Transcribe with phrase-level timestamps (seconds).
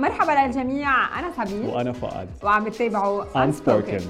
[0.00, 2.28] مرحبا للجميع أنا سابين وأنا فؤاد.
[2.42, 4.02] وعم بتتابعوا Unspoken.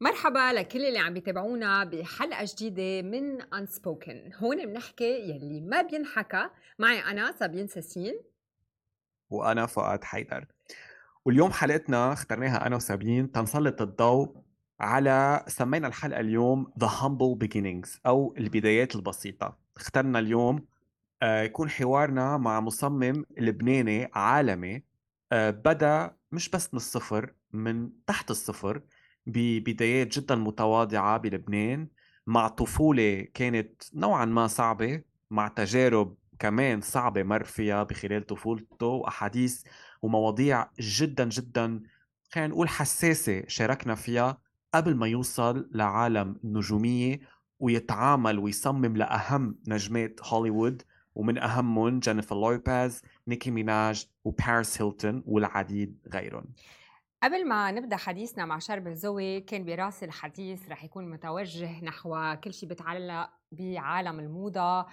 [0.00, 4.42] مرحبا لكل اللي عم بيتابعونا بحلقة جديدة من Unspoken.
[4.42, 6.48] هون بنحكي يلي ما بينحكى.
[6.78, 8.14] معي أنا سابين ساسين.
[9.30, 10.46] وأنا فؤاد حيدر.
[11.24, 14.42] واليوم حلقتنا اخترناها أنا وسابين تنسلط الضوء
[14.80, 19.61] على سمينا الحلقة اليوم The Humble Beginnings أو البدايات البسيطة.
[19.76, 20.66] اخترنا اليوم
[21.22, 24.82] آه، يكون حوارنا مع مصمم لبناني عالمي
[25.32, 28.82] آه، بدأ مش بس من الصفر من تحت الصفر
[29.26, 31.88] ببدايات جدا متواضعة بلبنان
[32.26, 39.62] مع طفولة كانت نوعا ما صعبة مع تجارب كمان صعبة مر فيها بخلال طفولته وأحاديث
[40.02, 41.82] ومواضيع جدا جدا
[42.32, 44.38] خلينا نقول حساسة شاركنا فيها
[44.74, 47.20] قبل ما يوصل لعالم النجومية
[47.62, 50.82] ويتعامل ويصمم لأهم نجمات هوليوود
[51.14, 56.44] ومن أهمهم جينيفر لوبيز نيكي ميناج وباريس هيلتون والعديد غيرهم.
[57.22, 62.54] قبل ما نبدأ حديثنا مع شربل زوي كان براسي الحديث رح يكون متوجه نحو كل
[62.54, 64.86] شيء بيتعلق بعالم الموضة آه،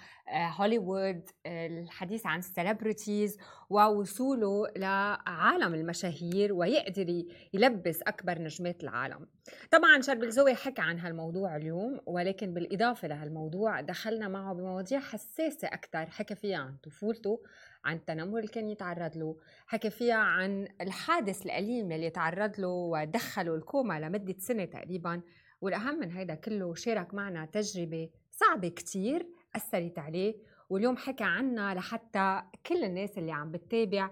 [0.56, 3.38] هوليوود الحديث عن ال celebrities
[3.70, 9.26] ووصوله لعالم المشاهير ويقدر يلبس أكبر نجمات العالم.
[9.70, 16.06] طبعا شربل زوي حكى عن هالموضوع اليوم ولكن بالإضافة لهالموضوع دخلنا معه بمواضيع حساسة أكثر
[16.06, 17.42] حكى فيها عن طفولته
[17.84, 19.36] عن التنمر اللي كان يتعرض له
[19.66, 25.22] حكى فيها عن الحادث الأليم اللي تعرض له ودخله الكوما لمدة سنة تقريبا
[25.60, 28.08] والأهم من هيدا كله شارك معنا تجربة
[28.40, 30.34] صعبة كتير أثرت عليه
[30.70, 34.10] واليوم حكى عنا لحتى كل الناس اللي عم بتتابع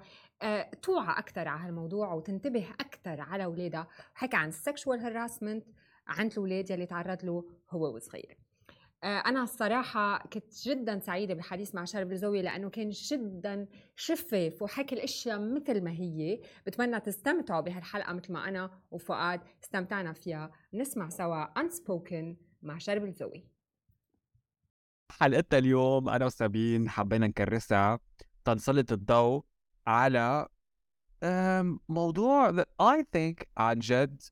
[0.82, 5.66] توعى أكثر على هالموضوع وتنتبه أكثر على أولادها حكى عن السكشوال هراسمنت
[6.06, 8.38] عند الأولاد يلي تعرض له هو وصغير.
[9.04, 15.38] أنا الصراحة كنت جدا سعيدة بالحديث مع شرب الزوي لأنه كان جدا شفاف وحكي الأشياء
[15.40, 16.40] مثل ما هي.
[16.66, 20.50] بتمنى تستمتعوا بهالحلقة مثل ما أنا وفؤاد استمتعنا فيها.
[20.74, 23.57] نسمع سوا Unspoken مع شرب الزوي
[25.20, 28.00] حلقتنا اليوم أنا وسابين حبينا نكرسها
[28.44, 29.44] تنسلط الضوء
[29.86, 30.48] على
[31.88, 34.22] موضوع I think عن جد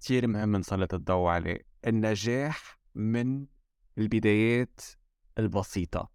[0.00, 3.46] كثير مهم نسلط الضوء عليه النجاح من
[3.98, 4.80] البدايات
[5.38, 6.10] البسيطة.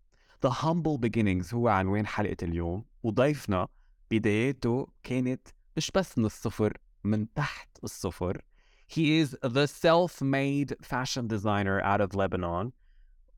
[0.45, 3.67] The Humble Beginnings هو عنوان حلقة اليوم وضيفنا
[4.11, 5.47] بداياته كانت
[5.77, 8.41] مش بس من الصفر من تحت الصفر.
[8.87, 12.71] He is the self-made fashion designer out of Lebanon.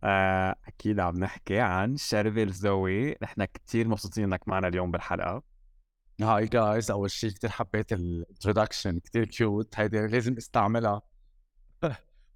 [0.08, 5.44] آه، أكيد عم نحكي عن شربل زوي نحن كتير مبسوطين إنك معنا اليوم بالحلقة.
[6.22, 11.02] Hi guys أول شيء كتير حبيت ال introduction كتير cute هيدي لازم أستعملها.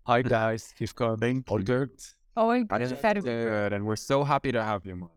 [0.09, 1.43] Hi guys, keep coming.
[1.47, 1.95] All good?
[2.35, 3.73] All good.
[3.73, 5.09] And we're so happy to have you.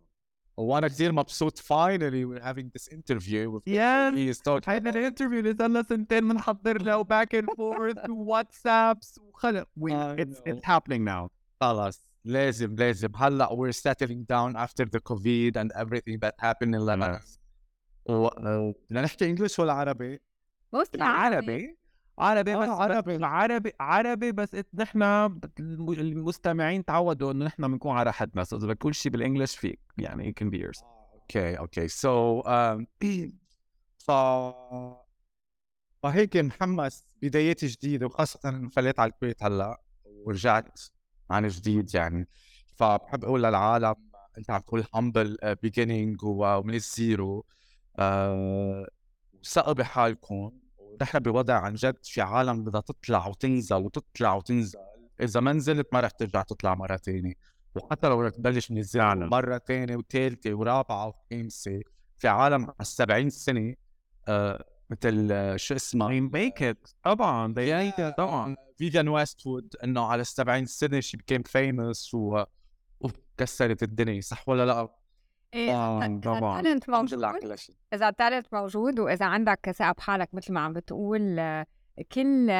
[0.56, 4.68] وأنا كثير مبسوط finally we're having this interview with yes.
[4.68, 9.68] هيدا الانترفيو اللي صار لنا سنتين بنحضر له back and forth واتسابس وخلق
[10.18, 11.28] it's it's happening now.
[11.60, 13.08] خلص لازم لازم.
[13.16, 17.22] هلأ we're settling down after the covid and everything that happened in Lebanon.
[18.08, 20.20] بدنا نحكي انجلش ولا عربي؟
[20.76, 21.76] mostly عربي.
[22.18, 23.24] عربي بس عربي.
[23.24, 25.02] عربي عربي بس نحن
[25.78, 29.80] المستمعين تعودوا إنه نحن بنكون على حدنا so إذا كل شيء بال English فيك.
[29.98, 30.84] يعني it can be yours.
[31.14, 31.88] okay okay.
[31.88, 32.42] so
[33.98, 34.10] ف
[36.02, 40.80] فهيك محمس بدايات جديدة وخاصة إنه فليت على الكويت هلأ ورجعت.
[41.32, 42.28] عن جديد يعني.
[42.76, 43.94] فبحب أقول للعالم
[44.38, 47.46] أنت عم تقول humble beginning ومن ال zero
[47.98, 48.86] أه
[49.44, 50.52] ثقوا بحالكم.
[51.02, 54.78] نحن بوضع عن جد في عالم بدها تطلع وتنزل وتطلع وتنزل.
[55.20, 57.34] إذا ما نزلت ما رح ترجع تطلع مرة ثانية
[57.74, 61.80] وحتى لو بدك تبلش من ال zero مرة ثانية وثالثه ورابعة وخامسة
[62.18, 63.74] في عالم على 70 سنة
[64.28, 67.54] آه مثل آه شو اسمها make it طبعا
[68.10, 68.56] طبعا.
[68.78, 72.44] فيفيان ويستوود إنه على 70 سنة she became famous و...
[73.00, 74.88] وكسرت الدنيا صح ولا لا؟
[75.54, 77.24] إيه طبعا ال talent موجود
[77.94, 81.40] إذا ال talent موجود وإذا عندك ثقه بحالك مثل ما عم بتقول
[82.12, 82.52] كل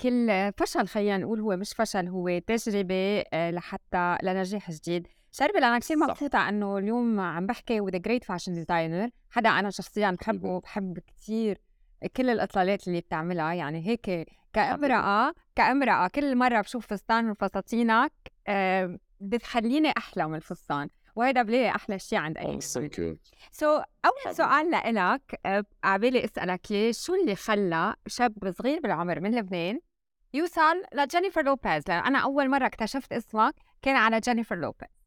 [0.00, 5.08] كل فشل خلينا نقول هو مش فشل هو تجربة آه، لحتى لنجاح جديد.
[5.32, 10.16] شربل أنا كثير مبسوطه إنه اليوم عم بحكي with great fashion designer حدا أنا شخصيا
[10.20, 11.58] بحبه بحب كثير
[12.16, 13.54] كل الإطلالات اللي بتعملها.
[13.54, 18.12] يعني هيك كامرأة كامرأة كل مرة بشوف فستان من فساتينك
[18.46, 20.88] آه، بتخليني أحلى من الفستان.
[21.16, 22.50] وهيدا بلاقي أحلى شيء عند أي you
[23.52, 25.40] so أول سؤال لإلك
[25.84, 29.80] عبالي أسألك إياه شو اللي خلى شاب صغير بالعمر من لبنان
[30.34, 35.01] يوصل لجينيفر لوبيز؟ لأن أنا أول مرة اكتشفت اسمك كان على جينيفر لوبيز.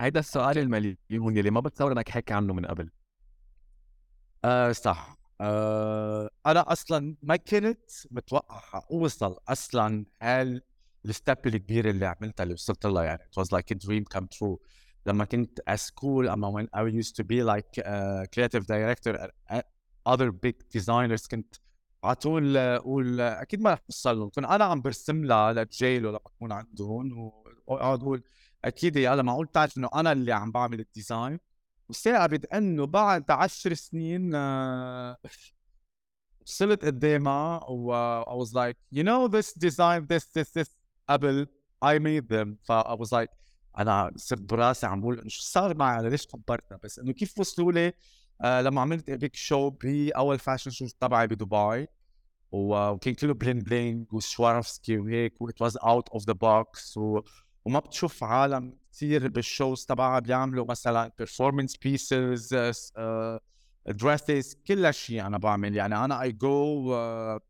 [0.00, 2.90] هيدا السؤال المليون اللي ما بتصور إنك حكي عنه من قبل.
[4.44, 5.18] آه صح.
[5.40, 10.62] آه أنا أصلا ما كنت متوقع أوصل أصلا هال
[11.04, 13.22] ال step الكبيره اللي عملتها اللي وصلت لها يعني.
[13.22, 14.56] It was like a dream come true.
[15.06, 19.64] لما كنت at school أما when I used to be like uh, creative director at
[20.08, 21.54] other big designers كنت
[22.04, 26.20] على طول أقول أكيد ما رح اوصل لهم كنت أنا عم برسم لها لجيلو لما
[26.26, 27.32] اكون عندهم
[27.66, 28.22] وأقعد أقول
[28.64, 31.38] أكيد يا معقول تعرف إنه أنا اللي عم بعمل ال design
[31.88, 35.16] وساقبت انه بعد عشر سنين آه،
[36.40, 40.68] وصلت قدامها و I was like you know this design this this this
[41.08, 41.46] قبل
[41.84, 42.56] I made them.
[42.64, 43.38] ف I was like
[43.78, 47.72] أنا صرت براسي عم بقول شو صار معي؟ أنا ليش خبرتها بس إنه كيف وصلوا
[47.72, 47.92] لي؟
[48.40, 51.86] آه لما عملت big show بأول fashion show تبعي بدبي
[52.52, 56.96] وكان كله bling bling و Swarovski وهيك what was out of the box
[57.68, 62.54] وما بتشوف عالم كثير بال shows تبعها بيعملوا مثلا performance pieces
[63.86, 65.76] dresses كل شيء أنا بعمل.
[65.76, 67.40] يعني أنا اي جو uh,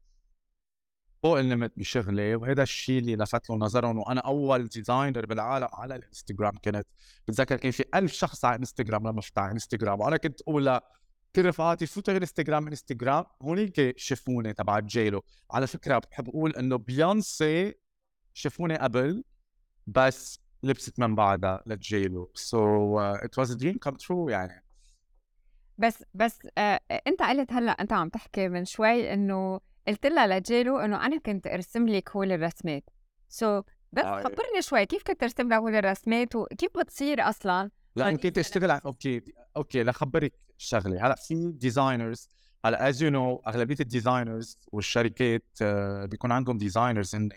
[1.23, 3.99] فوق ال limit بشغلي وهذا الشيء اللي لفت له نظرهم.
[3.99, 6.87] وأنا أول designer بالعالم على الإنستغرام كنت.
[7.29, 10.01] بتذكر كان في ألف شخص على إنستغرام لما فتح إنستغرام.
[10.01, 10.81] وأنا كنت أقول
[11.37, 13.25] كل رفقاتي فوتوا إنستغرام إنستغرام.
[13.43, 15.23] هونيك شافوني تبع جيلو.
[15.51, 17.75] على فكرة بحب أقول إنه بيونسي
[18.35, 19.25] شافوني قبل
[19.89, 24.65] بس لبست من بعدها لجيلو so it was dream come true يعني.
[25.79, 30.79] بس بس آه انت قلت هلأ انت عم تحكي من شوي إنه قلت لها لجيلو
[30.79, 32.91] إنه أنا كنت أرسم لك هول الرسمات.
[33.29, 37.71] so so, بس آه خبرني شوي كيف كنت ترسم لها هول الرسمات وكيف بتصير أصلا؟
[37.97, 39.23] لا يمكن تشتغل على okay
[39.57, 41.07] okay لخبرك شغلة.
[41.07, 42.29] هلأ في designers
[42.65, 45.65] هلأ as you know أغلبية ال designers والشركات uh,
[46.07, 47.29] بيكون عندهم designers هن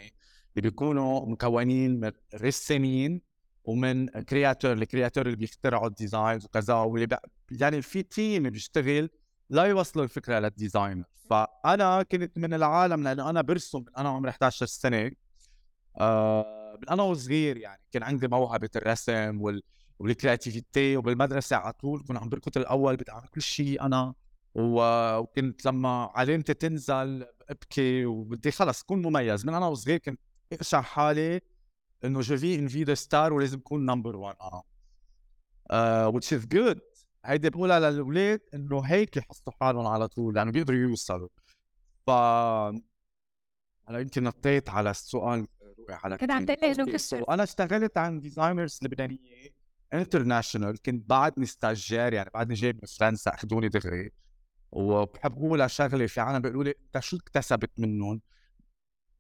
[0.58, 3.22] اللي بيكونوا مكونين من رسامين
[3.64, 7.16] ومن créateur ال créateur اللي بيخترعوا ال designs وكذا واللي بي...
[7.52, 9.10] يعني في team بيشتغل
[9.50, 14.66] لا يوصلوا الفكرة لل designer فأنا كنت من العالم لأنه أنا برسم أنا عمري 11
[14.66, 15.12] سنة.
[16.00, 19.62] آه من أنا وصغير يعني كان عندي موهبة الرسم وال
[20.00, 24.14] وال creativity وبالمدرسة على طول كنت عم بركض الأول بدي اعمل كل شيء أنا.
[24.56, 29.46] وكنت لما علامتي تنزل ابكي وبدي خلص اكون مميز.
[29.46, 30.20] من أنا وصغير كنت
[30.54, 31.42] اقشع حالي
[32.06, 34.62] إنه جوا في إن في star ولازم اكون number 1 أنا
[36.12, 36.80] which is good.
[37.26, 41.30] هيدي بقولها للأولاد إنه هيك يحسوا حالهم على طول لأنه بيقدروا يوصلوا.
[42.08, 42.10] ف
[43.90, 45.48] هلا يمكن نطيت على السؤال
[45.90, 46.74] على كنت عم تقلي
[47.30, 49.50] أنا اشتغلت عند designers لبنانية
[49.94, 54.12] international كنت بعدني stagiaire يعني بعدني جاي من فرنسا أخذوني دغري.
[54.72, 58.22] وبحب أقول شغلة في عالم بيقولوا لي أنت شو اكتسبت منهم؟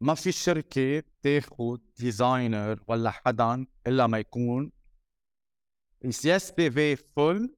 [0.01, 4.71] ما في شركة تاخذ designer ولا حدا إلا ما يكون
[6.05, 7.55] ال CV full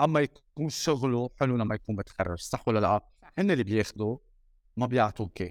[0.00, 3.00] أما يكون شغله حلو لما يكون متخرج صح ولا لا؟
[3.38, 4.18] هن اللي بياخذوا
[4.76, 5.42] ما بيعطوك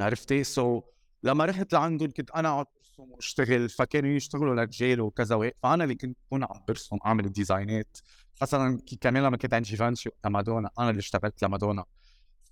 [0.00, 0.84] عرفتي؟ so so,
[1.22, 5.94] لما رحت لعندهم كنت أنا اقعد برسم واشتغل فكانوا يشتغلوا لجيلو وكذا وهيك فأنا اللي
[5.94, 7.98] كنت كون عم برسم أعمل الديزاينات
[8.40, 11.84] خاصة كمان لما كنت عند جيفانشي لمادونا أنا اللي اشتغلت لمادونا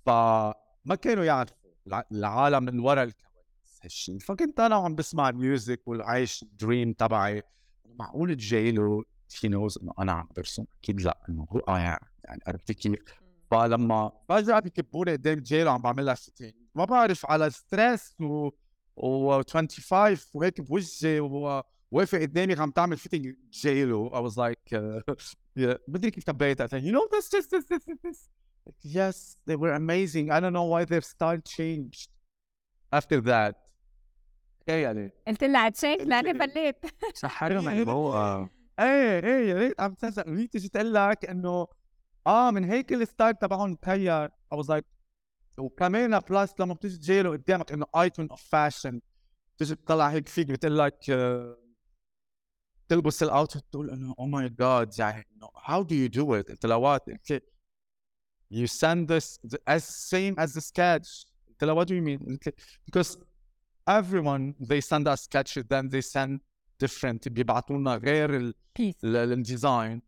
[0.05, 1.66] فما كانوا يعرفوا.
[2.11, 3.79] العالم من وراء الكواليس.
[3.83, 7.43] هالشيء فكنت أنا عم بسمع ميوزك وعايش دريم تبعي.
[7.99, 9.03] معقول جايله
[9.43, 12.99] هي نوز إنه أنا عم برسم؟ أكيد لأ إنه هو آه يعني, يعني عرفتي كيف؟
[13.51, 18.49] فلما فجأة بكبوني قدام جيلو عم بعمل لها شيتين ما بعرف على ستريس و
[18.95, 26.11] و 25 وهيك بوجهي وواقفه قدامي عم تعمل فيتنج جيلو I was like uh, بدري
[26.11, 28.29] كيف تبيت you know this this this this this.
[28.83, 30.31] Yes they were amazing.
[30.31, 32.09] I don't know why their style changed
[32.91, 33.55] after that.
[34.69, 36.75] إيه يعني قلت لها تشينج لاني بليت
[37.13, 41.67] سحرهم الموضوع إيه إيه يا ريت عم تصدق هي تيجي تقول لك انه
[42.27, 44.83] آه من هيك الستايل تبعهم تغير I was like
[45.57, 49.01] وكمان بلس لما بتيجي تجيله قدامك انه ايكون اوف فاشن
[49.55, 51.67] بتيجي بتطلع هيك فيك بتقول لك uh,
[52.87, 56.49] تلبس الاوتفيت تقول انه أو ماي جاد يعني how do you do it?
[56.49, 57.43] انت لوات انت
[58.49, 61.25] you send this as same as the sketch.
[61.49, 62.37] انت لو what do you mean?
[62.85, 63.17] Because
[63.87, 66.39] everyone they send us sketches then they send
[66.79, 68.53] different بيبعثوا لنا غير
[69.03, 70.01] الديزاين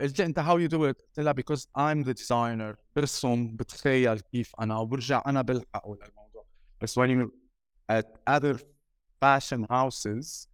[0.00, 4.52] قلت انت هاو يو دو ات قلت لها بيكوز ايم ذا ديزاينر برسم بتخيل كيف
[4.60, 6.46] أنا وبرجع أنا بلحق للموضوع
[6.80, 7.30] بس when you
[7.92, 8.58] at other
[9.24, 10.48] fashion houses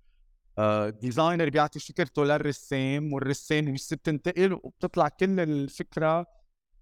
[1.01, 6.40] designer uh, بيعطي فكرته للرسام والرسام بس بتنتقل وبتطلع كل الفكرة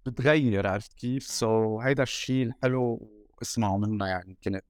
[0.09, 3.09] بتغير عرفت كيف؟ so, هيدا الشيء الحلو
[3.41, 4.65] اسمعوا منه يعني كنت.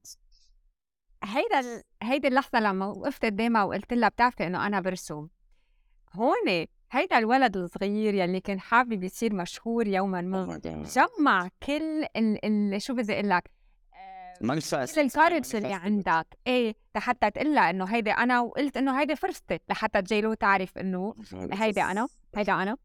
[1.24, 1.82] هيدا ال...
[2.02, 5.28] هيدي اللحظة لمّا وقفت قدّامها وقُلت لها بتعرفي إنه أنا بارسم،
[6.14, 12.44] هون هيدا الولد الصغير يلّي كان حابب يصير مشهور يومًا ما، جمّع كل ال
[12.74, 13.50] ال شو بدي أقول لك،
[13.94, 14.94] آآ manifest.
[14.94, 19.16] كل ال courage اللي عندك، إيه، لحتى تقول لها إنه هيدي أنا، وقُلت إنه هيدي
[19.16, 21.14] فرصتي لحتى جيلو تعرف إنه
[21.52, 22.76] هيدي أنا، هيدا أنا.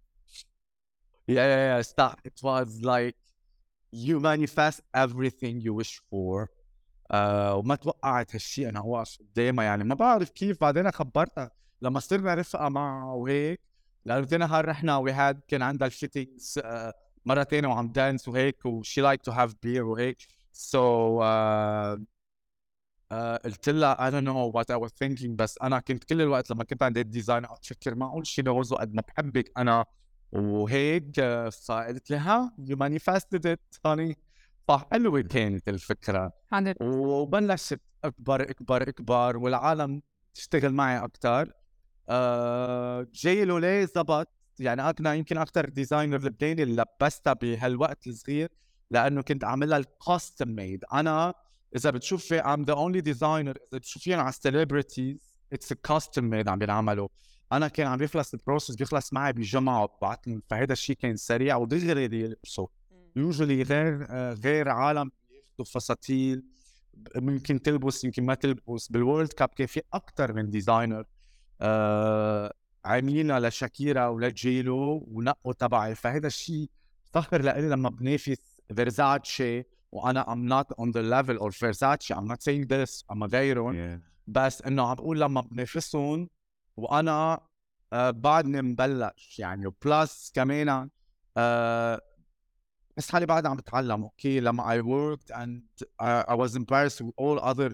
[1.27, 1.81] Yeah, yeah, yeah.
[1.81, 2.21] Stop.
[2.23, 3.15] It was like
[3.91, 6.49] you manifest everything you wish for.
[7.11, 11.51] آه وما توقعت هالشيء أنا واقف قدامها يعني ما بعرف كيف بعدين خبرتها
[11.81, 13.61] لما صرنا رفقه معها وهيك
[14.05, 16.93] لأنه تاني نهار رحنا we had كان عندها ال fittings آه
[17.25, 20.17] مره ثانية وعم dance وهيك وشي like to have beer وهيك
[20.51, 21.99] so, uh,
[23.13, 26.51] uh, قلت لها I don't know what I was thinking بس أنا كنت كل الوقت
[26.51, 29.85] لما كنت عند ال design أفكر معقول شي لغزه قد ما بحبك أنا
[30.31, 31.21] وهيك
[31.65, 34.13] فقلت لها you manifested it honey
[34.67, 36.31] فحلوه كانت الفكرة.
[36.81, 40.01] وبلشت أكبر أكبر أكبر والعالم
[40.33, 41.51] تشتغل معي أكثر
[42.09, 44.27] آه جاي له ليه زبط.
[44.59, 48.49] يعني أنا يمكن أكثر designer لبناني اللي لبستها بهالوقت الصغير
[48.91, 51.33] لأنه كنت عاملها ال custom made أنا
[51.75, 56.59] إذا بتشوفي I'm the only designer إذا بتشوفيهم على ال celebrities it's custom made عم
[56.59, 57.07] بينعملوا.
[57.51, 61.55] أنا كان عم بيخلص ال process بيخلص معي بجمعه وببعث لهم فهذا الشيء كان سريع
[61.55, 62.67] ودغري يلبسوا
[63.15, 66.43] يوجولي غير آه، غير عالم ياخذوا فساتين
[67.15, 68.87] ممكن تلبس يمكن ما تلبس.
[68.87, 71.05] بال World Cup كان في أكثر من designer
[71.61, 72.53] آه
[72.85, 75.95] عاملينها لشاكيرا ولجيلو ونقوا تبعي.
[75.95, 76.69] فهذا الشيء
[77.13, 78.37] فخر لإلي لما بنافس
[78.75, 82.15] فيرزاتشي وأنا I'm not on the level of Versace.
[82.15, 83.03] I'm not saying this.
[83.11, 84.01] اما غيرهم yeah.
[84.27, 86.29] بس إنه عم بقول لما بنافسهم
[86.77, 87.39] وأنا
[87.93, 90.89] آه بعدني مبلش يعني plus كمان
[91.37, 92.01] آه
[92.97, 94.03] بس حالي بعد عم بتعلم.
[94.03, 97.73] okay لما I worked and I, I was embarrassed with all other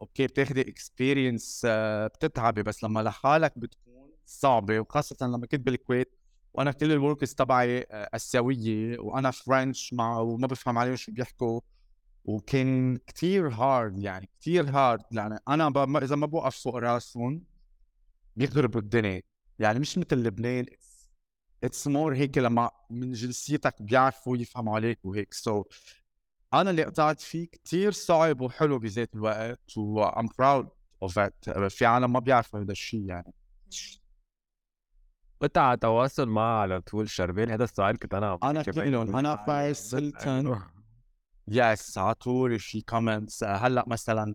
[0.00, 1.66] okay بتاخدي experience uh,
[2.14, 2.62] بتتعبي.
[2.62, 6.16] بس لما لحالك بتكون صعبة وخاصة لما كنت بالكويت
[6.54, 11.60] وأنا كل ال workers تبعي اسيويه وأنا French مع وما بفهم عليهم شو بيحكوا.
[12.24, 15.72] وكان كثير hard يعني كثير hard يعني أنا.
[16.02, 17.51] إذا ما بوقف فوق راسهم
[18.36, 19.22] بيخربوا الدنيا.
[19.58, 20.66] يعني مش مثل لبنان.
[21.64, 25.34] it's more هيك لما من جنسيتك بيعرفوا يفهموا عليك وهيك.
[25.34, 25.66] so,
[26.54, 30.66] أنا اللي قطعت فيه كثير صعب وحلو بذات الوقت و I'm proud
[31.04, 31.68] of it.
[31.68, 33.34] في عالم ما بيعرفوا هذا الشيء يعني.
[35.42, 39.94] انت على تواصل معها على طول شربين هذا السؤال كنت أنا أنا كلهم أنا باريس
[39.94, 40.60] هيلتون
[41.48, 44.34] yes على طول في comments هلأ مثلا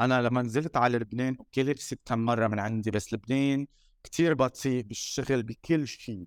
[0.00, 3.66] أنا لما نزلت على لبنان okay لبست كم مرة من عندي بس لبنان
[4.04, 6.24] كثير بطيء بالشغل بكل شيء.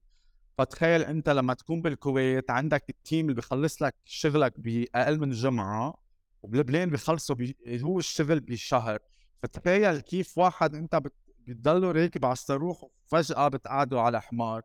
[0.58, 6.02] فتخيل أنت لما تكون بالكويت عندك ال team اللي بخلص لك شغلك بأقل من جمعة
[6.42, 7.58] وبلبنان بخلصوا بي...
[7.84, 9.00] هو الشغل بشهر.
[9.44, 11.14] فتخيل كيف واحد أنت بت...
[11.48, 14.62] بتضله راكب على الصاروخ وفجأة بتقعده على حمار.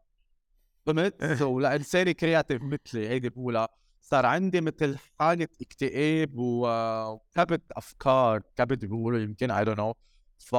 [0.87, 3.69] فهمت؟ ولانسان creative مثلي هيدي بقولها.
[4.09, 9.95] صار عندي مثل حالة اكتئاب وكبت أفكار كبت بيقولوا يمكن I don't know
[10.39, 10.57] ف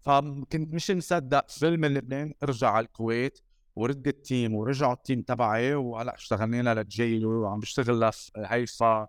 [0.00, 3.38] فكنت مش مصدق فليت من لبنان ارجع على الكويت
[3.76, 9.08] ورد ال team ورجعوا ال team تبعي وهلأ اشتغلنا للجي وعم بشتغل لهيفا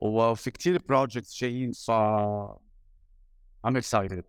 [0.00, 1.90] وفي كتير بروجكتس جايين ف
[3.66, 4.24] I'm excited.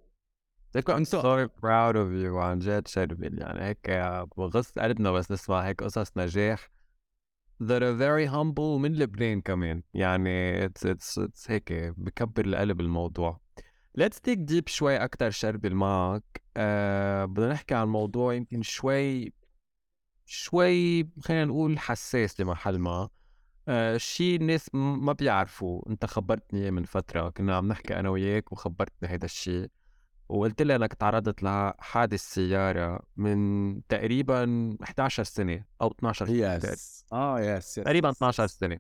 [0.75, 2.35] I'm so proud of you.
[2.35, 3.89] عن جد شربل يعني هيك
[4.37, 6.78] بغص قلبنا بس نسمع هيك قصص نجاح.
[7.61, 9.83] That are very humble من لبنان كمان.
[9.93, 13.39] يعني it's, it's, it's هيك بكبر القلب الموضوع.
[13.99, 19.33] Let's dig deep شوي أكتر شربل معك أه بدنا نحكي عن موضوع يمكن شوي
[20.25, 23.09] شوي خلينا نقول حساس لمحل ما.
[23.67, 27.29] آه شيء الناس ما بيعرفوا انت خبرتني من فترة.
[27.29, 29.69] كنا عم نحكي أنا وياك وخبرتني هذا الشيء
[30.29, 37.05] وقلت لي إنك تعرضت لحادث سيارة من تقريبا 11 سنة أو 12 سنة yes.
[37.13, 38.79] آه yes تقريبا 12 سنة.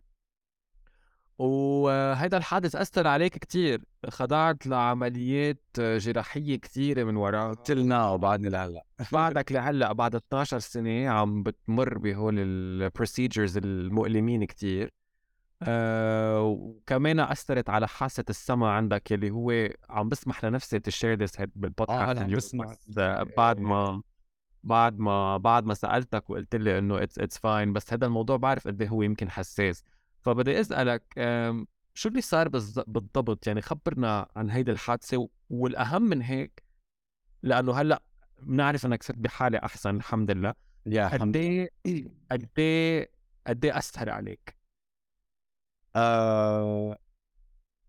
[1.37, 3.81] وهذا الحادث أثر عليك كتير.
[4.09, 8.85] خضعت لعمليات جراحية كثيرة من وراء تلنا وبعدني لهلأ.
[9.11, 14.98] بعدك لهلأ بعد 12 سنة عم بتمر بهول ال procedures المؤلمين كتير.
[15.63, 21.69] آه وكمان أثرت على حاسة السمع عندك اللي هو عم بسمح لنفسي share this بال
[21.69, 22.75] podcast آه بسمع
[23.37, 24.01] بعد ما
[24.63, 28.67] بعد ما بعد ما سألتك وقلت لي إنه it's it's fine بس هذا الموضوع بعرف
[28.67, 29.83] قد إيه هو يمكن حساس.
[30.21, 31.03] فبدي أسألك
[31.93, 32.47] شو اللي صار
[32.87, 36.63] بالضبط؟ يعني خبرنا عن هيدي الحادثة والأهم من هيك
[37.43, 38.01] لأنه هلأ
[38.41, 40.53] بنعرف إنك صرت بحالة أحسن الحمد لله.
[40.85, 41.69] يا قد إيه
[42.31, 43.11] قد إيه
[43.47, 44.58] قد إيه أثر عليك؟
[45.95, 46.97] آه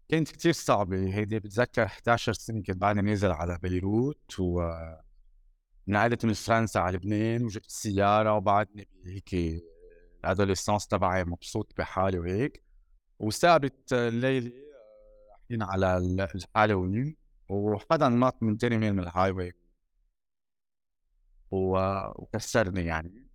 [0.08, 1.14] كانت كتير صعبة.
[1.14, 4.70] هيدي بتذكر 11 سنة كنت بعدني نازل على بيروت و
[5.88, 9.62] نقلت من فرنسا على لبنان وجبت سيارة وبعدني هيك
[10.24, 12.64] ال adolescence تبعي مبسوط بحالي وهيك.
[13.18, 14.52] وثابت الليلة
[15.30, 17.16] رايحين على الهالوين
[17.48, 19.52] وحدا نط من تاني من ال highway
[21.50, 23.26] وكسرني يعني.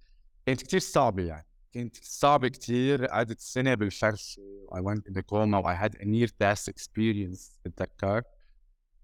[0.45, 1.47] كانت كتير صعبة يعني.
[1.75, 4.41] كانت صعبة كتير قعدت سنة بالفرشة
[4.71, 8.21] I went in the coma I had a near death experience بتذكر؟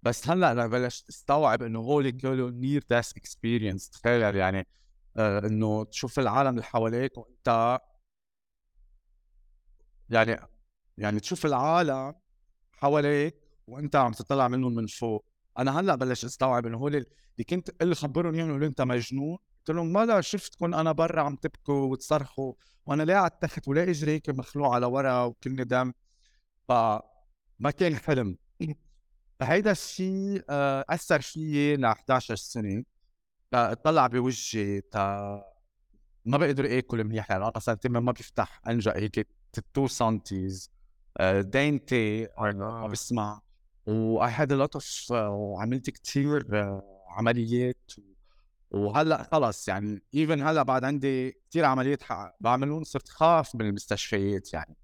[0.03, 4.67] بس هلأ أنا بلشت أستوعب إنه هول كله near death experience تخيل يعني
[5.17, 7.79] آه إنه تشوف العالم اللي حواليك وأنت
[10.09, 10.39] يعني
[10.97, 12.13] يعني تشوف العالم
[12.73, 13.35] حواليك
[13.67, 15.25] وأنت عم تطلع منهم من فوق.
[15.59, 19.37] أنا هلأ بلش أستوعب إنه هول اللي كنت اللي خبرهم اياهم إنه أنت مجنون.
[19.61, 22.53] قلت لهم ماذا شفتكم؟ أنا برا عم تبكوا وتصرخوا
[22.85, 25.93] وأنا لا على التخت ولا اجري هيك مخلوع على ورا وكلني دم
[26.67, 28.37] فما كان حلم.
[29.39, 32.83] فهيدا الشيء آه، أثر فيي ل 11 سنه
[33.83, 35.43] طلع بوجهي تا
[36.25, 39.27] ما بقدر آكل منيح لأنه أنا مثلا ما بيفتح أنجا هيك
[39.57, 40.71] 2 سنتيز
[41.39, 43.41] دينتي ما بسمع.
[43.87, 47.91] و I had lot of وعملت كثير آه، عمليات
[48.71, 52.03] وهلأ خلص يعني even هلأ بعد عندي كثير عمليات
[52.39, 54.75] بعملهم صرت خاف من المستشفيات يعني.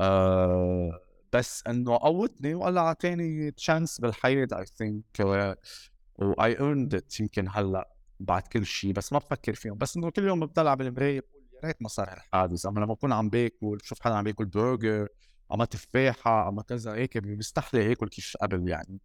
[0.00, 1.00] أه
[1.32, 7.94] بس إنه قوتني وقال اعطاني chance بالحياة I think و I earned it يمكن هلأ
[8.20, 9.78] بعد كل شيء بس ما بفكر فيهم.
[9.78, 12.66] بس إنه كل يوم بطلع بالمرايه بقول يا ريت ما صار هالحادث.
[12.66, 15.08] أما لما بكون عم باكل بشوف حدا عم باكل برجر
[15.54, 19.00] أما تفاحة أما كذا هيك بيستحلي ياكل كيف قبل يعني.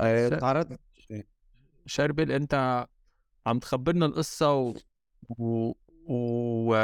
[0.00, 0.80] آه، تعرضت
[1.86, 2.86] شربل أنت
[3.46, 4.74] عم تخبرنا القصة و,
[5.28, 5.74] و...
[6.08, 6.74] و...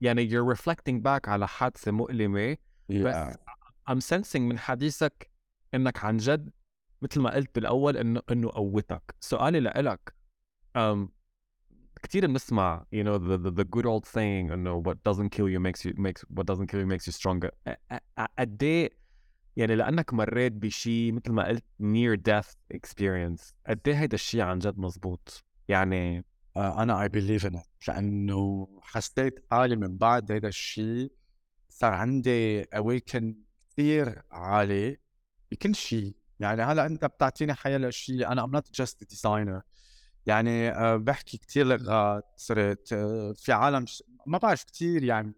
[0.00, 2.56] يعني you're reflecting back على حادثه مؤلمه
[2.90, 3.36] بس
[3.90, 5.30] I'm sensing من حديثك
[5.74, 6.50] انك عن جد
[7.02, 10.14] مثل ما قلت بالاول انه انه قوتك سؤالي لإلك
[10.78, 11.08] um,
[12.02, 15.60] كثير بنسمع you know the, the, the good old saying انه what doesn't kill you
[15.60, 17.50] makes you makes what doesn't kill you makes you stronger
[18.38, 19.05] قد إيه
[19.56, 24.58] يعني لأنك مريت بشيء مثل ما قلت near death experience قد إيه هيدا الشيء عن
[24.58, 26.24] جد مزبوط؟ يعني
[26.56, 31.12] آه، أنا believe in it لأنه حسيت حالي من بعد هيدا الشيء
[31.68, 33.24] صار عندي awaken
[33.70, 34.98] كثير عالي
[35.52, 39.62] بكل شيء يعني هلأ أنت بتعطيني حياة لشيء أنا not just a designer.
[40.26, 43.84] يعني آه، بحكي كثير لغات صرت آه، في عالم
[44.26, 45.32] ما بعرف كثير يعني.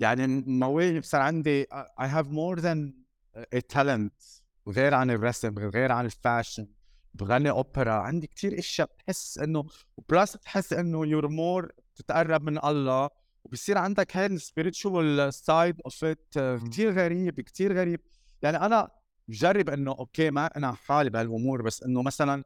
[0.00, 1.64] يعني مواهب صار عندي
[2.00, 2.99] I have more than
[3.36, 6.68] a talent غير عن الرسم غير عن ال fashion
[7.14, 9.66] بغني اوبرا عندي كثير إشياء بحس إنه
[10.08, 13.10] plus بحس إنه you're more تتقرب من الله
[13.44, 18.00] وبصير عندك هاي ال spiritual side of it كثير غريب كثير غريب.
[18.42, 18.88] يعني أنا
[19.28, 22.44] بجرب إنه أوكي ما أنا حالي بهالأمور بس إنه مثلا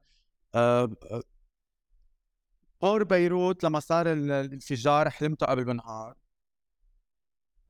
[0.54, 0.90] آه
[2.80, 6.16] طور بيروت لما صار الانفجار حلمته قبل بنهار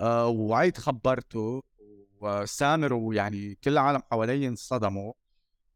[0.00, 1.62] آه وعيد خبرته.
[2.24, 5.12] وسامر ويعني كل العالم حوالي انصدموا.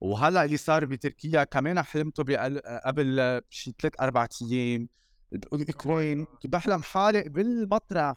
[0.00, 2.24] وهلأ اللي صار بتركيا كمان حلمته
[2.84, 4.88] قبل شي ثلاث أربع أيام
[5.32, 8.14] الاوكرين بحلم حالي بالمطرح.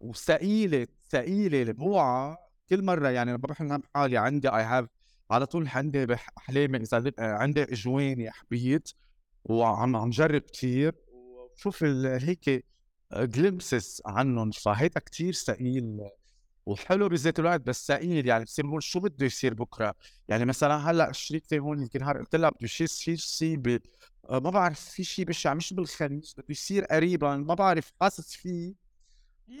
[0.00, 2.38] وثقيلة ثقيلة البوعة.
[2.70, 4.86] كل مرة يعني لما بحلم حالي عندي اي هاف
[5.30, 8.90] على طول عندي باحلامي إذا عندي اجواني حبيت
[9.44, 12.64] وعم عم جرب كثير وشوف هيك
[13.12, 14.50] glimpses عنهم.
[14.50, 16.10] فهيدا كثير ثقيل.
[16.68, 19.94] وحلو بذات الوقت بس ثقيل يعني بصير بقول شو بده يصير بكرة؟
[20.28, 23.80] يعني مثلا هلأ شريكتي هون يمكن نهار قلت لها بده يصير شيء
[24.30, 28.74] آه، ما بعرف في شيء بشع مش بالخليج بده يصير قريبا ما بعرف حاسس فيه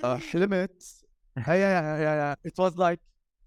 [0.04, 1.04] آه، حلمت.
[1.38, 3.00] هي هي it was like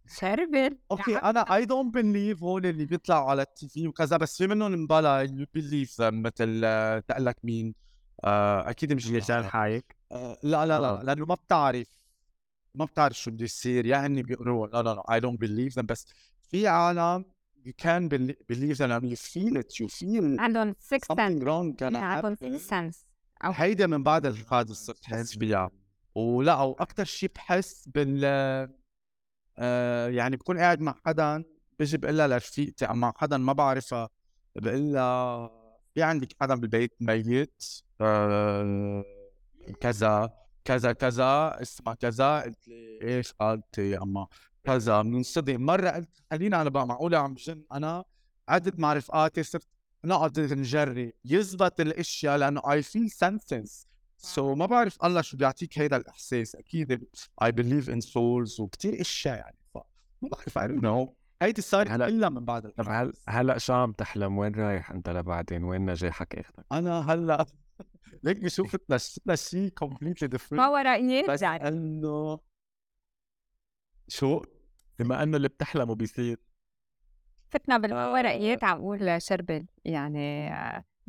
[0.07, 4.47] شربل أوكي أنا I don't believe هول اللي بيطلعوا على ال TV وكذا بس في
[4.47, 6.61] منهم مبلا you believe مثل
[7.07, 7.75] تقول لك مين؟
[8.23, 9.97] آه أكيد ميشال حايك.
[10.11, 12.00] آه لا لا لا لأنه ما بتعرف.
[12.75, 16.05] ما بتعرف شو بده يصير يا هني بيقروا لا لا لا I don't believe بس
[16.49, 17.25] في عالم
[17.65, 18.09] you can
[18.51, 22.35] believe them and you feel it you feel عندهم sixth something sense wrong كان عندهم
[22.35, 22.97] sixth sense
[23.45, 25.71] أو هيدا من بعد الحادث صرت بحس فيها
[26.15, 28.21] ولا وأكثر شيء بحس بال
[29.57, 31.43] آه يعني بكون قاعد مع حدا
[31.79, 34.09] بيجي بقول لها لرفيقتي أو مع حدا ما بعرفها.
[34.55, 35.47] بقول لها
[35.93, 37.63] في عندك حدا بالبيت ميت؟
[38.01, 39.03] آه
[39.81, 40.40] كذا.
[40.65, 44.27] كذا كذا اسمها كذا قلت لي إيش؟ قالتي اما
[44.63, 48.03] كذا بننصدم مرة قلت خلينا على بقى معقولة عم جن أنا
[48.49, 49.67] عدت مع رفقاتي صرت
[50.05, 51.13] نقعد نجري.
[51.25, 56.55] يزبط الأشياء لأنه اي فيل سنسنس سو ما بعرف الله شو بيعطيك هيدا الإحساس.
[56.55, 57.07] أكيد
[57.43, 59.57] اي بليف ان سولز وكثير أشياء يعني.
[59.73, 59.77] ف
[60.21, 61.13] ما بعرف don't know.
[61.41, 65.09] هيدي صارت هلا- كلها من بعد طب هل هلأ شو عم تحلم؟ وين رايح أنت
[65.09, 67.45] لبعدين؟ وين نجاحك ياخذك؟ أنا هلأ
[68.23, 71.67] ليك بشوف فتنا شيء completely ما different ورقيات بس يعني.
[71.67, 72.39] انه
[74.07, 74.41] شو؟
[74.99, 76.37] بما إنه اللي بتحلمه بيصير
[77.49, 80.49] فتنا بالورقيات عم أقول شربل يعني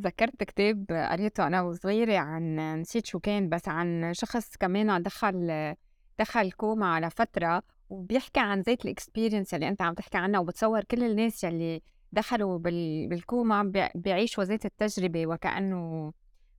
[0.00, 5.74] ذكرت كتاب قريته أنا وصغيرة عن نسيت شو كان بس عن شخص كمان دخل
[6.18, 10.84] دخل كوما على فترة وبيحكي عن ذات ال experience اللي أنت عم تحكي عنها وبتصور
[10.84, 13.08] كل الناس يلي دخلوا بال...
[13.08, 16.12] بالكوما بي- بيعيشوا ذات التجربة وكأنه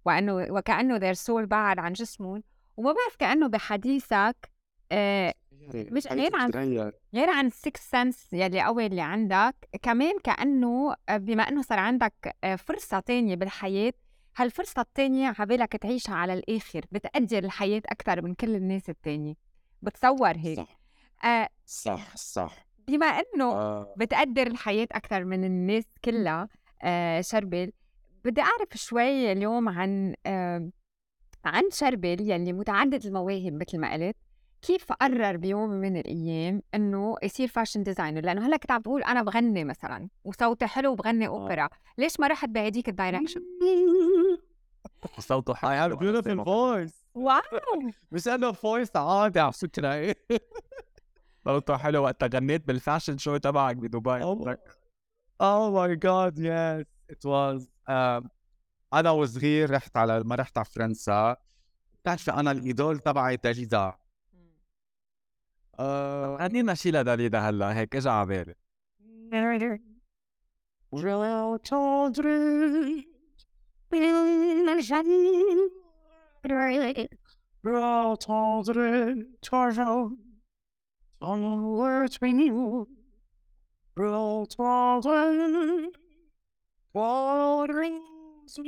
[0.06, 2.44] وأنه وكأنه their soul بعد عن جسمهم
[2.78, 4.52] وما بعرف كأنه بحديثك
[4.92, 5.34] آه
[5.76, 6.52] مش غير عن
[7.14, 12.36] غير عن ال sixth sense يلي قوي اللي عندك كمان كأنه بما أنه صار عندك
[12.58, 13.94] فرصة تانية بالحياة
[14.38, 19.34] هالفرصة التانية عبالك تعيشها على الآخر بتقدر الحياة أكثر من كل الناس التانية.
[19.82, 20.58] بتصور هيك.
[20.58, 20.80] صح.
[21.26, 22.66] آه صح صح.
[22.88, 23.94] بما أنه آه.
[23.98, 26.48] بتقدر الحياة أكثر من الناس كلها
[26.82, 27.72] آه شربل
[28.26, 30.70] بدي أعرف شوي اليوم عن آه
[31.46, 34.16] عن شربل يلي متعدد المواهب مثل ما قلت.
[34.62, 39.24] كيف قرر بيوم من الأيام إنه يصير fashion designer لأنه هلأ كنت عم تقول أنا
[39.24, 41.70] بغني مثلا وصوتي حلو وبغني أوبرا.
[41.98, 43.42] ليش ما رحت بهديك ال direction؟
[45.20, 45.70] صوته حلو.
[45.72, 46.94] I have beautiful voice.
[47.16, 47.42] Wow!
[48.12, 50.16] مش انه voice عادي على فكره
[51.46, 52.04] صوته حلو.
[52.04, 54.24] وقتها غنيت بال fashion show تبعك بدبي.
[55.44, 55.72] Oh.
[55.76, 56.86] My god yes.
[57.14, 57.62] It was.
[57.62, 57.73] um,
[58.94, 61.38] أنا وصغير رحت على لما رحت على فرنسا.
[62.02, 63.94] بتعرفي أنا ال idol تبعي داليدا
[65.80, 68.56] آه، غنينا شي لداليدا هلأ هيك اجى على بالي.
[86.96, 88.60] Walgreens,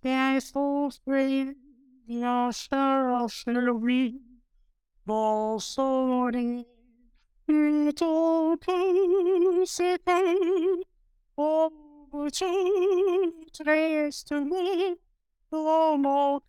[0.00, 1.56] Castles, Green,
[2.08, 4.14] Nostar, Slurry,
[5.04, 6.64] Ball Sorting,
[7.48, 8.56] Little
[11.36, 11.72] all
[12.12, 14.94] Opportunity, Trace to me,
[15.52, 16.40] Lomo,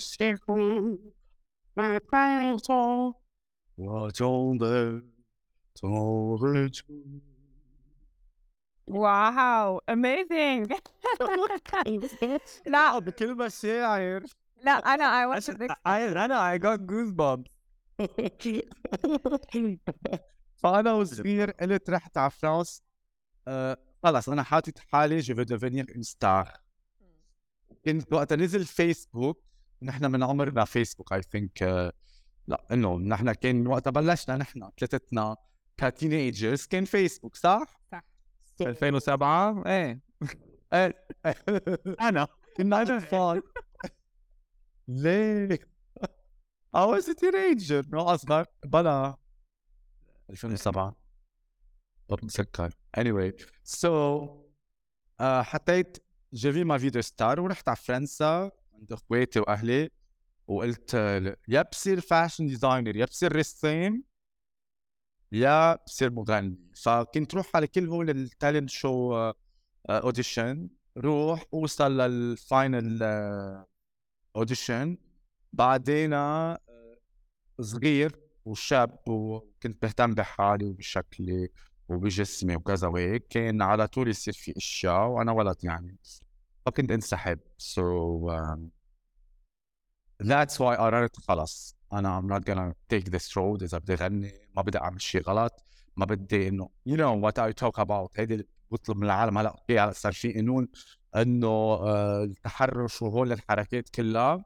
[0.00, 0.98] Second,
[1.76, 3.14] My Final all
[3.76, 5.02] 我中的
[5.74, 6.84] 走日出。
[8.86, 10.72] واو اميزنج
[12.66, 14.24] لا بكل مشاعر
[14.62, 15.72] لا أنا I watched it.
[15.86, 17.54] أنا I got goosebumps.
[20.62, 22.82] فأنا وصغير قلت رحت على فرنسا
[23.48, 26.52] آه، خلص أنا حاطط حالي جو فو devenir une ستار
[27.84, 29.44] كنت وقتها نزل فيسبوك
[29.82, 31.62] نحن من عمرنا فيسبوك اي ثينك
[32.46, 35.36] لا إنه نحن كان وقتها بلشنا نحن ثلاثتنا
[35.76, 37.80] ك teenagers كان فيسبوك صح؟
[38.60, 40.00] 2007 إيه.
[40.74, 41.04] إيه.
[42.00, 42.28] أنا.
[42.56, 43.42] كنا اطفال
[44.88, 45.58] ليه؟
[46.76, 47.92] I was a teenager.
[47.92, 49.16] No اصغر بلا.
[50.30, 50.96] 2007
[52.10, 53.32] بتذكر anyway.
[53.64, 53.88] So
[55.20, 55.98] uh, حطيت
[56.34, 59.90] je vis ma vie de star ورحت على فرنسا عند أخواتي وأهلي
[60.46, 60.94] وقلت
[61.48, 64.04] يا بصير fashion designer يا بصير رسام
[65.34, 66.58] يا بصير مغني.
[66.82, 69.14] فكنت روح على كل هول ال talent show
[69.90, 73.02] audition روح اوصل لل final
[74.36, 74.96] audition
[75.52, 76.58] بعدين آه،
[77.60, 81.48] صغير وشاب وكنت بهتم بحالي وبشكلي
[81.88, 85.98] وبجسمي وكذا وهيك كان على طول يصير في أشياء وأنا ولد يعني.
[86.66, 87.38] فكنت انسحب.
[87.58, 87.82] So
[88.30, 88.60] um,
[90.22, 94.62] that's why قررت خلص أنا I'm not gonna take this road إذا بدي غني ما
[94.62, 95.62] بدي أعمل شيء غلط
[95.96, 98.10] ما بدي انه you know what I talk about.
[98.16, 100.68] هيدي اللي بطلب من العالم هلأ أوكي هلأ صار في قانون
[101.16, 104.44] إنه آه، التحرش وهول الحركات كلها.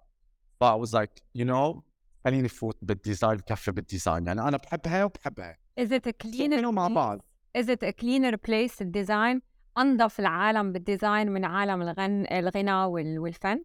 [0.60, 1.80] ف I was like you know
[2.24, 6.64] خليني فوت بال design كفي بال design يعني أنا بحبها وبحبها Is it a cleaner
[6.64, 6.88] مع?
[6.88, 7.20] بعض.
[7.58, 9.42] Is it a cleaner place ال design
[9.78, 13.18] أنظف العالم بال design من عالم الغن الغنى وال...
[13.18, 13.64] والفن؟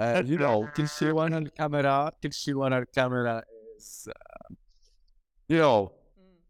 [0.00, 4.54] Uh, you know, كل شيء ورا الكاميرا كل شيء ورا الكاميرا is uh,
[5.48, 5.92] you know